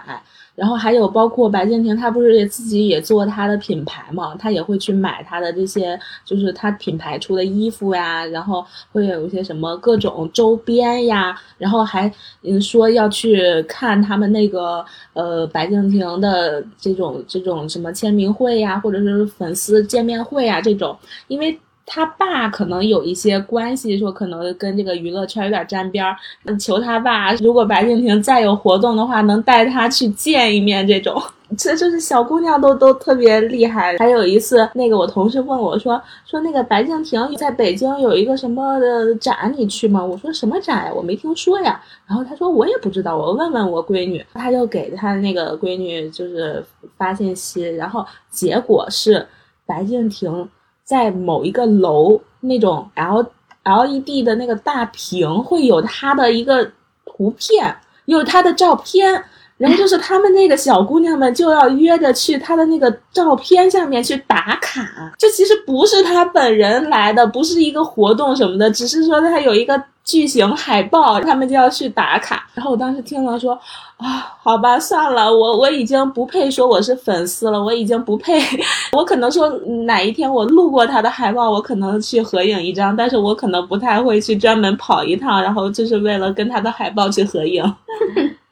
[0.56, 12.12] 然后还有包括白敬亭，他不是也自己也做他的品牌嘛，他也会去买他的这些，就是他品牌出的衣服呀，然后会有一些什么各种周边呀，然后还
[12.44, 20.98] 嗯说要去看他们那个呃白敬亭的这种这种什么签名会呀，或者是粉丝见面会呀这种，
[21.28, 21.60] 因为。
[21.86, 26.16] 他爸可能有一些关系，说可能跟这个娱乐圈有点沾边儿，
[26.58, 30.88] 求他爸，如果白敬亭再有活动的话，能带他去见一面。
[30.88, 31.22] 这种，
[31.58, 33.98] 这就是小姑娘都都特别厉害。
[33.98, 40.04] 还有一次，那个我同事问我说，说那个白敬亭在北京有一个什么的展，你去吗？
[40.04, 40.94] 我说什么展呀？
[40.96, 41.84] 我没听说呀。
[42.08, 44.26] 然后他说我也不知道，我问问我闺女。
[44.34, 46.64] 他就给他那个闺女就是
[46.98, 49.28] 发信息，然后结果是
[49.66, 50.48] 白敬亭。
[50.84, 53.26] 在某一个楼那种 L
[53.64, 56.72] L E D 的那个大屏会有他的一个
[57.06, 57.76] 图片，
[58.06, 59.24] 有他的照片，
[59.58, 65.14] 然后就是他们那个小姑娘们就要约着去他的那个照片下面去打卡。
[65.18, 69.82] 这其实不是他本人来的，不是一个活动什么的，只是说他有一个。
[70.06, 72.46] 巨型海报，他们就要去打卡。
[72.54, 73.58] 然后我当时听了说，
[73.96, 78.38] 啊，好吧，算了，我我已经不配说我是粉丝了，我已经不配。
[78.92, 79.48] 我可能说
[79.86, 87.64] 哪一天我路过他的海报，我可能去合影一张，但是我可能不太会去专门跑一趟，然后就是为了跟他的海报去合影。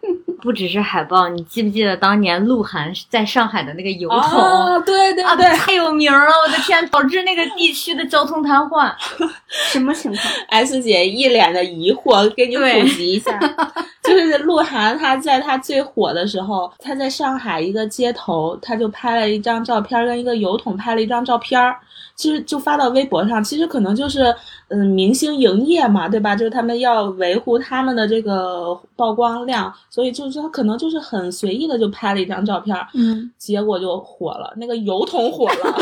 [0.41, 4.19] 不只是海报，你记不记得当年鹿晗在上海的那个油桶？
[4.19, 6.25] 哦，对对对，太有名了！
[6.45, 8.91] 我的天，导致那个地区的交通瘫痪。
[9.47, 13.39] 什么情况？S 姐一脸的疑惑，给你普及一下，
[14.03, 21.77] 就是鹿晗他在他最火的时候，他在上海一个街头，他就拍了一张照片，跟一个油桶拍了一张照片儿。
[22.15, 24.33] 其实就发到微博上，其实可能就是，
[24.69, 26.35] 嗯，明星营业嘛，对吧？
[26.35, 35.75] 就是他们要维护他们的这个曝光量，所以就是他可能就是很随意的就拍了一张照片，嗯，结果就火了，那个油桶火了，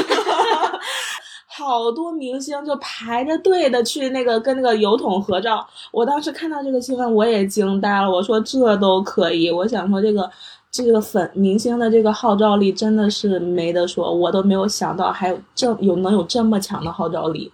[1.47, 5.67] 好多明星就排着队的去那个跟那个油桶合照。
[5.91, 10.29] 我当时看到这个新闻，我也惊呆了，我说这都可以，我想说这个。
[10.71, 17.51] 这个粉明星的这个号召力真的是没得说，我都没有想到还有这有能有这么强的号召力。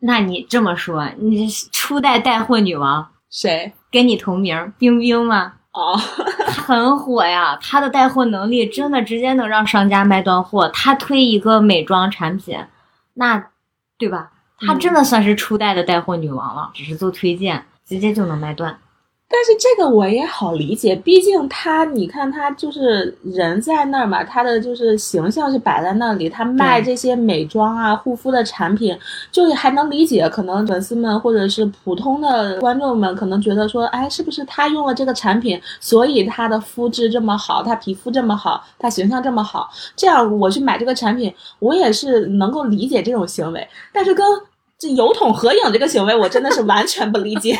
[0.00, 4.72] 那你这么说，你初代带货女王谁跟你同名？
[4.78, 5.54] 冰冰吗？
[5.72, 10.68] 哦，很火呀，她的带货能力真的直接能让商家卖断货。
[10.68, 12.58] 她推一个美妆产品，
[13.14, 13.50] 那
[13.98, 14.32] 对吧？
[14.58, 18.78] 她真的算是初代的带货女王了，只是做推荐，直接就能卖断。
[19.28, 28.96] 但是这个我也好理解，毕竟他，你看他就是人在那儿嘛，他的就是形象是摆在那里，他卖这些美妆啊、护肤的产品，
[29.32, 30.28] 就是还能理解。
[30.28, 43.66] 可能粉丝们或者是普通的观众们可能觉得说，哎，是不是他用了这个产品，所以他的肤质这么好，他皮肤这么好，他形象这么好，这样我去买这个产品，我也是能够理解这种行为。
[43.92, 44.24] 但是跟
[44.78, 47.58] 这油桶合影这个行为，我真的是完全不理解。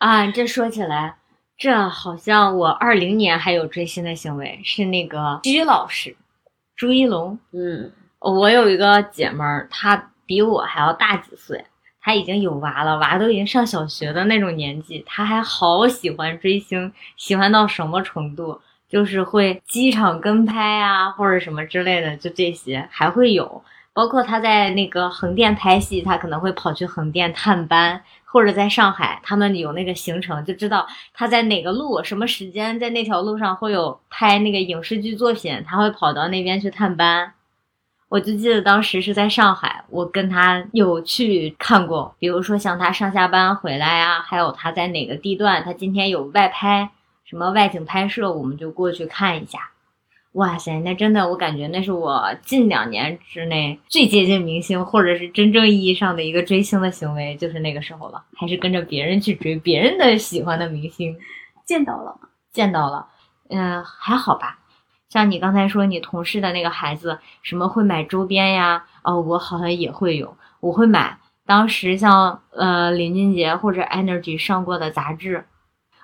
[0.00, 1.16] 啊，这说起来，
[1.58, 6.16] 这好像我二零年还有追星的行为，是那个鞠老师，
[6.74, 7.38] 朱一龙。
[7.52, 11.66] 嗯，我有一个姐们儿，她比我还要大几岁，
[12.00, 18.58] 她已经有娃了，娃都已经上小学的那种年纪，她还好喜欢追星，喜欢到什么程度？
[18.88, 23.62] 就是会机场跟拍啊，或者什么之类的，就这些还会有。
[23.92, 28.02] 包括他在那个横店拍戏，他可能会跑去横店探班。
[28.32, 37.32] 或者在上海，他们有那个行程，就知道他在哪个路、什么时间，在那条路上会有拍那个影视剧作品，他会跑到那边去探班。
[38.08, 46.88] 我就记得当时是在上海，我跟他有去看过，比如说像他上下班回来呀，还有他在哪个地段，他今天有外拍，
[47.24, 49.70] 什么外景拍摄，我们就过去看一下。
[50.34, 58.22] 哇塞，那真的，我感觉那是我近两年之内最接近明星，或者是真正意义上的一个追星的行为，就是那个时候了。
[58.36, 61.16] 还是跟着别人去追别人的喜欢的明星，
[61.66, 62.16] 见到了，
[62.52, 63.08] 见到了，
[63.48, 64.60] 嗯，还好吧。
[65.08, 68.84] 像你刚才说你同事的那个孩子，什么会买周边呀？
[69.02, 71.18] 哦，我好像也会有，我会买。
[71.44, 75.44] 当时像呃林俊杰或者 Energy 上过的杂志。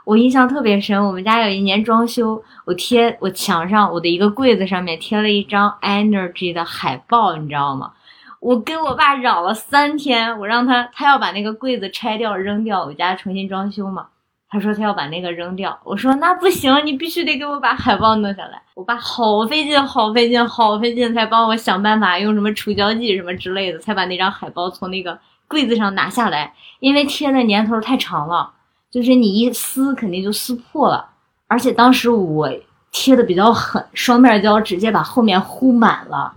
[0.07, 7.91] 我印象特别深，我们家有一年装修，我贴我墙上我的一个柜子上面贴了一张 Energy 的海报，你知道吗？
[8.39, 14.07] 我跟我爸嚷了三天，我让他他要把那个柜子拆掉扔掉，我家重新装修嘛。
[14.49, 18.63] 他说他要把那个扔掉，我说那不行，你必须得给我把海报弄下来。
[18.75, 26.55] 我爸好费劲，好费劲，好费劲，才帮我想办法用什么除胶剂什么之类的，才把那张海报从那个柜子上拿下来。
[26.79, 28.53] 因为贴的年头太长了，
[28.97, 31.07] 就是你一撕肯定就撕破了。
[31.49, 32.51] 而且当时我
[32.91, 36.33] 贴的比较狠，双面胶直接把后面糊满了。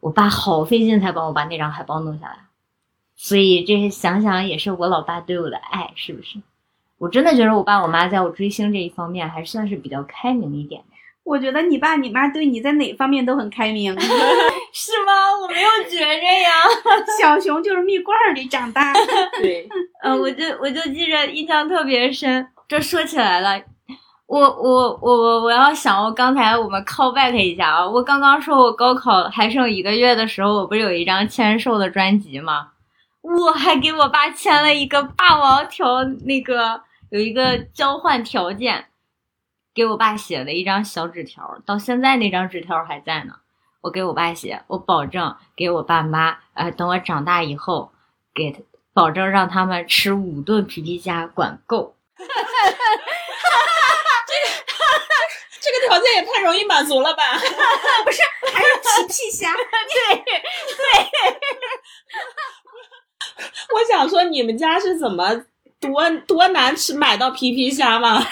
[0.00, 2.38] 我爸好费劲才帮我把那张海报弄下来，
[3.14, 6.40] 所以这想想也是我老爸对我的爱，是不是？
[6.98, 10.91] 我真的觉得我爸我妈在我追星这一方面还算是比较开明一点的，
[11.24, 13.94] 我觉得你爸你妈对你在哪方面都很开明。
[14.74, 15.12] 是吗？
[15.42, 16.50] 我没有觉着呀。
[17.20, 19.00] 小熊就是蜜罐儿里长大的。
[19.40, 19.68] 对，
[20.02, 22.46] 嗯，我就我就记着印象特别深。
[22.66, 23.62] 这说起来了，
[24.26, 32.68] 我我我我我要想，我刚才我们 call back 一下啊，我刚刚说我高考还剩一个月的时候，我不是有一张签售的专辑吗？
[33.20, 38.86] 我还给我爸签了一个霸王条，那个有一个交换条件，
[39.74, 43.34] 给我爸写了一张小纸条，到现在那张纸条还在呢。
[43.80, 47.90] 我给我爸写，我保证给我爸妈，呃，等我长大以后，
[48.32, 48.60] 给他
[48.92, 51.96] 保证让他们吃五顿皮皮虾，管够。
[52.18, 52.24] 这
[54.34, 54.46] 个
[55.60, 57.22] 这个条件也太容易满足了吧？
[58.04, 59.52] 不是，还是皮皮虾。
[59.52, 60.26] 对对
[63.74, 65.44] 我想说，你们家是怎么
[65.80, 68.22] 多多难吃买到皮皮虾吗？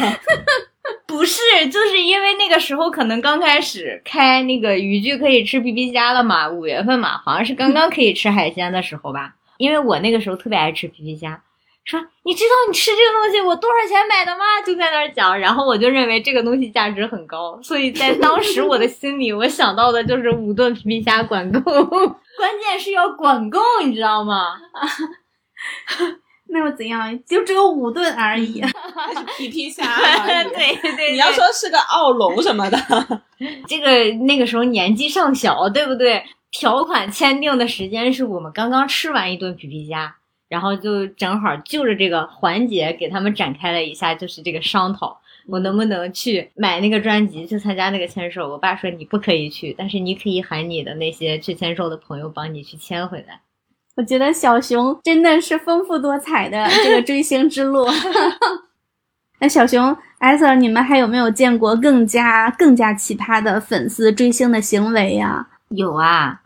[1.06, 9.34] 不是，就是因为那个时候可能刚开始开那个渔具可以吃皮皮虾了嘛，五月份嘛，好像是刚刚可以吃海鲜的时候吧。
[9.58, 11.42] 因为我那个时候特别爱吃皮皮虾，
[11.84, 14.44] 说你知道你吃这个东西我多少钱买的吗？
[14.64, 24.54] 就在那儿讲，然后我就认为这个东西价值很高，所以在当时我的心里，我想到的就是五顿皮皮虾管够， 关键是要管够，你知道吗？
[26.52, 27.18] 那又怎样？
[27.24, 28.60] 就只有五顿而已。
[29.38, 29.84] 皮皮虾
[30.26, 32.78] 对对对，你要说是个奥龙什么的，
[33.66, 36.22] 这个那个时候年纪尚小，对不对？
[36.50, 40.16] 条款签订的时间是我们刚刚吃完一顿皮皮虾，
[40.48, 48.48] 然后就正好就着这个环节给他们展开了一下，就是这个商讨，我能不能去买那个专辑，去参加那个签售？
[48.48, 53.40] 我爸说你不可以去，但是你可以喊你的那些去签售的朋友帮你去签回来。
[53.96, 57.86] 我觉得小熊真的是丰富多彩的这个追星之路。
[59.40, 65.48] 那小熊艾瑟，你们还有没有见过更加更加奇葩的粉丝追星的行为呀？
[65.70, 66.42] 有啊，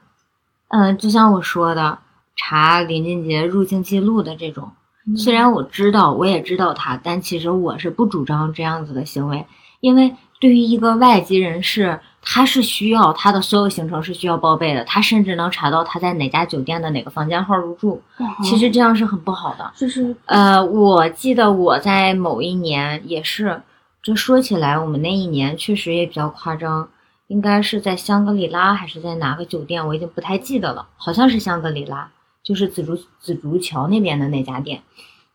[0.68, 1.98] 嗯，就像我说的，
[2.36, 4.70] 查林俊杰入境记录的这种，
[5.16, 9.44] 虽然我知道，我也知道他，但其实我是不主张这样子的行为，
[9.80, 10.14] 因为
[10.44, 18.02] 对于一个外籍人士，他是需要他的所有行程是需要报备的，他甚至能查到他在哪家酒店的哪个房间号入住，
[18.42, 19.72] 其实这样是很不好的。
[19.74, 23.62] 就是呃，我记得我在某一年也是，
[24.02, 26.86] 这说起来，我们那一年确实也比较夸张，
[27.28, 32.10] 应该是在香格里拉还是在哪个酒店，我已经不太记得了，好像是香格里拉，
[32.42, 34.82] 就是紫竹紫竹桥那边的那家店，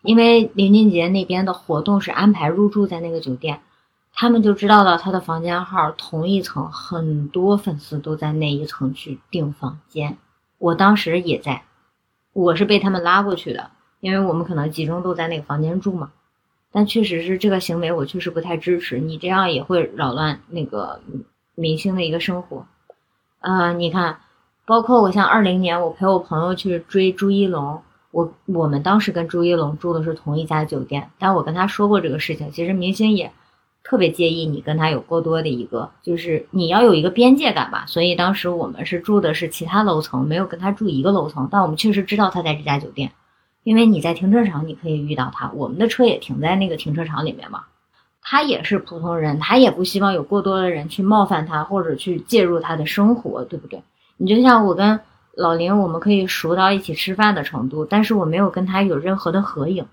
[0.03, 3.61] 因为林俊杰那边的活动是安排入住在那个酒店，
[4.13, 10.17] 他们就知道了他的房间号，同一层很多粉丝都在那一层去订房间，
[10.57, 11.63] 我当时也在，
[12.33, 13.71] 我是被他们拉过去的。
[14.01, 16.11] 因为我们可能集中都在那个房间住嘛，
[16.71, 18.97] 但确实是这个行为，我确实不太支持。
[18.97, 21.01] 你这样也会扰乱那个
[21.55, 22.65] 明星的一个生活。
[23.41, 24.19] 呃，你看，
[24.65, 27.81] 包括我像二零年，我陪我朋友去追朱一龙，
[28.11, 33.29] 我我们当时跟朱一龙住的是同一家酒店，但我跟他说过这个事情，其实明星也
[33.83, 37.85] 特别介意你跟他有过多的一个，就是你要有一个边界感吧。
[37.87, 43.11] 所以当时我们是住的是其他楼层，没有跟他住一个楼层，但我们确实知道他在这家酒店。
[43.63, 45.51] 因为你在停车场，你可以遇到他。
[45.53, 47.63] 我们的车也停在那个停车场里面嘛。
[48.21, 53.81] 他也是普通人，他也不希望有过多的人去冒犯他，或者去介入他的生活，对不对？
[54.17, 54.99] 你就像我跟
[55.35, 59.85] 老林，我们可以熟到一起吃饭的程度，但是我没有跟他有任何的合影，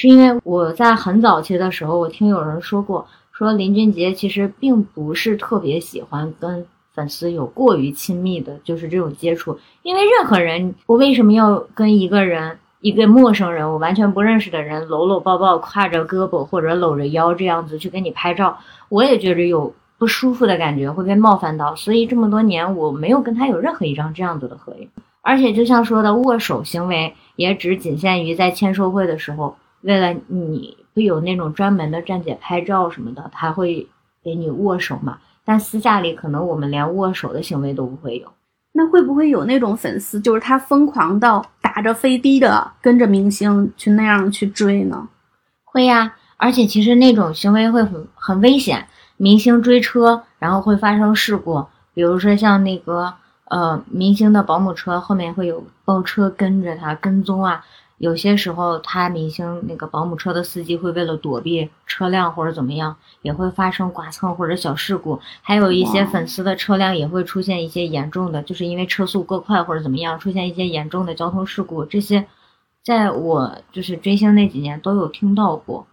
[0.00, 9.58] 是因为我在很早期的时候，我听有人说过，说林俊杰其实并不是特别喜欢跟粉丝有过于亲密的，就是这种接触。
[9.82, 12.56] 因为任何人，我为什么要跟一个人？
[12.80, 18.56] 一个陌生人，我完全不认识的人，搂搂抱抱，挎着胳膊或者搂着腰这样子去跟你拍照，
[18.88, 21.74] 我也觉着有不舒服的感觉，会被冒犯到。
[21.74, 24.88] 所以这么多年，我没有跟他有任何一张这样子的合影。
[25.22, 33.88] 而且就像说的，握手行为也只仅限于在签售会的时候，为了你会有那种专门的站姐拍照什么的，他会
[34.22, 35.18] 给你握手嘛。
[35.44, 38.28] 但私下里可能我们连握手的行为都不会有。
[38.72, 45.08] 那会不会有那种粉丝，就是他疯狂到打着飞的的跟着明星去那样去追呢？
[45.64, 48.86] 会呀，而且其实那种行为会很很危险。
[49.16, 53.12] 明星追车，然后会发生事故，比如说像那个
[53.46, 57.64] 呃，明星的保姆车后面会有包车跟着他跟踪啊。
[57.98, 65.20] 有些时候，他明星那个保姆车的司机会为了躲避车辆或者怎么样，也会发生剐蹭或者小事故。
[65.42, 71.84] 还有一些粉丝的车辆也会出现一些严重的，就是因为车速过快或者怎么样，出现一些严重的交通事故。
[71.84, 72.26] 这些，
[72.84, 75.84] 在我就是追星那几年都有听到过。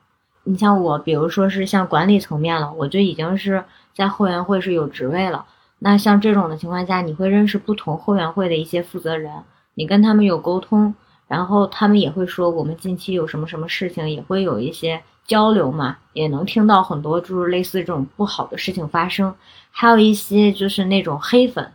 [0.43, 5.47] 你像我，比如说是像管理层面了，我就已经是在后援会是有职位了。
[5.80, 9.34] 那像这种的情况下，你会认识不同后援会的一些负责人，
[9.74, 10.93] 你跟他们有沟通。
[11.28, 19.34] 然后他们也会说，我们近期有什么什么事情，也会有一些交流嘛，也能听到很多就是类似这种不好的事情发生，
[19.71, 21.71] 还有一些就是那种黑粉，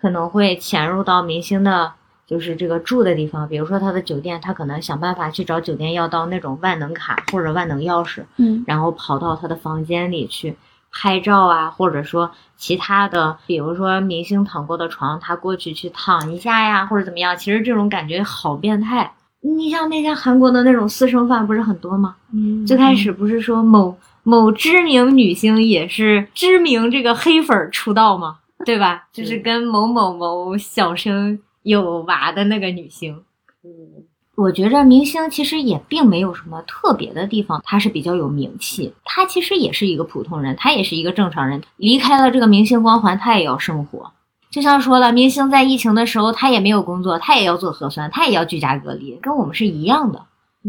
[0.00, 1.92] 可能会潜入到明星的，
[2.26, 10.56] 就是这个住的地方，比如说他的酒店，他可能想办法去找酒店要到那种万能卡或者万能钥匙，嗯，然后跑到他的房间里去。
[10.94, 17.36] 拍照啊，或者说其他的，比如说明星躺过的床，他过去去躺一下呀，或者怎么样？
[17.36, 19.12] 其实这种感觉好变态。
[19.40, 22.16] 你像那些韩国的那种私生饭不是很多吗？
[22.32, 28.38] 嗯，最开始不是说某某知名女星也是知名这个黑粉出道吗？
[28.64, 29.08] 对吧？
[29.12, 33.22] 就是跟某某某小生有娃的那个女星。
[33.64, 34.04] 嗯。
[34.36, 41.62] 我觉着明星其实也并没有什么特别的地方，他是比较有名气，他其实也是一个普通人，他也是一个正常人。
[41.76, 44.10] 离开了这个明星光环，他也要生活。
[44.50, 50.22] 就像说了，明星在疫情的时候，他也没有工作，他也要做核酸，他也要居家隔离，跟我们是一样的。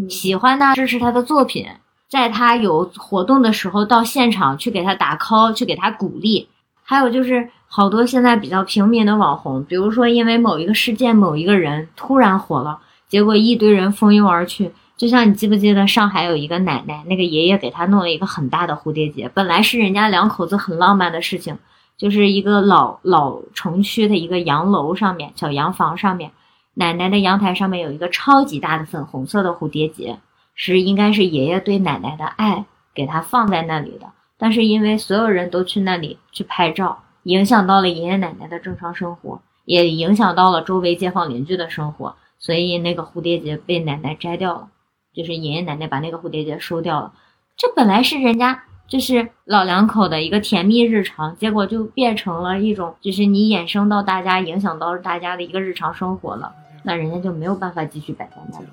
[0.09, 1.65] 喜欢他，支持他的作品，
[2.07, 6.47] 在他有活动的时候到现场去给他打 call，去给他鼓励。
[6.83, 12.79] 还有就是好多现在比较平民的网红，比如说因为某一个事件、某一个人突然火了。
[13.07, 21.57] 结果一堆人蜂拥而去，就像你记不记得上海有一个奶奶，那个爷爷给她弄了一个很大的蝴蝶结，本来是人家两口子很浪漫的事情，
[21.97, 26.31] 就是一个老老城区的一个洋楼上面，小洋房上面，
[26.73, 30.17] 奶奶的阳台上面有一个超级大的粉红色的蝴蝶结，
[30.55, 42.15] 是应该是爷爷对奶奶的爱给他放在那里的，但是因为所有人都去那里去拍照，影响到了爷爷奶奶的正常生活，也影响到了周围街坊邻居的生活。
[42.37, 44.67] 所以那个蝴蝶结被奶奶摘掉了，
[45.13, 47.13] 就是爷爷奶奶把那个蝴蝶结收掉了。
[47.57, 58.65] 这本来是人家就是老两口的一个甜蜜日常，结果就变成了一种就是你衍生到大家影响到大家的一个日常生活了，那人家就没有办法继续摆在那里。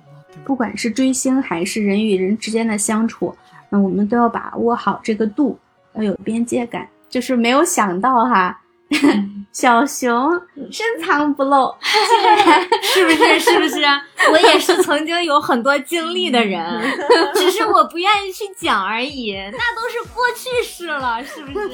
[0.44, 3.34] 不管是追星还是人与人之间的相处，
[3.70, 5.58] 那我们都要把握好这个度，
[5.94, 6.88] 要有边界感。
[7.08, 8.61] 就是没有想到哈。
[9.52, 10.30] 小熊
[10.70, 11.74] 深藏不露，
[12.82, 13.38] 是不是？
[13.38, 13.84] 是不是？
[14.30, 16.64] 我也是曾经有很多经历的人，
[17.34, 19.34] 只是我不愿意去讲而已。
[19.34, 21.68] 那都是过去式了，是不是？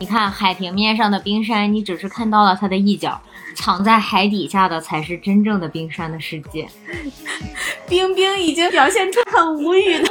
[0.00, 3.20] 你看海平面上的冰山，你只是看到了它的一角，
[3.54, 6.66] 藏在海底下的才是真正的冰山的世界。
[7.86, 10.08] 冰冰已经表现出很无语了，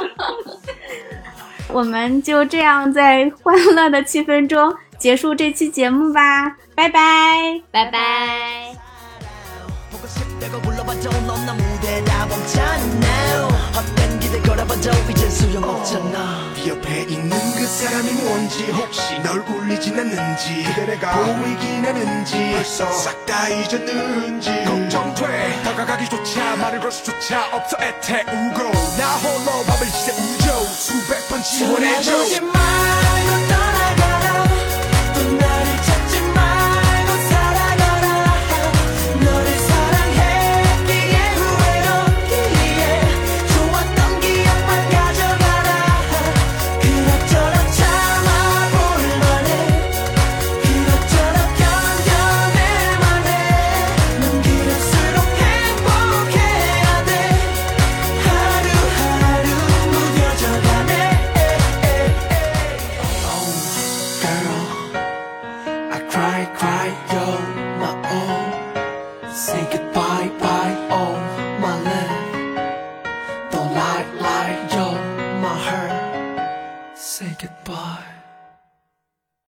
[1.72, 4.72] 我们就这样在欢乐的气氛中。
[4.98, 8.76] 结束这期节目吧，拜拜，拜拜。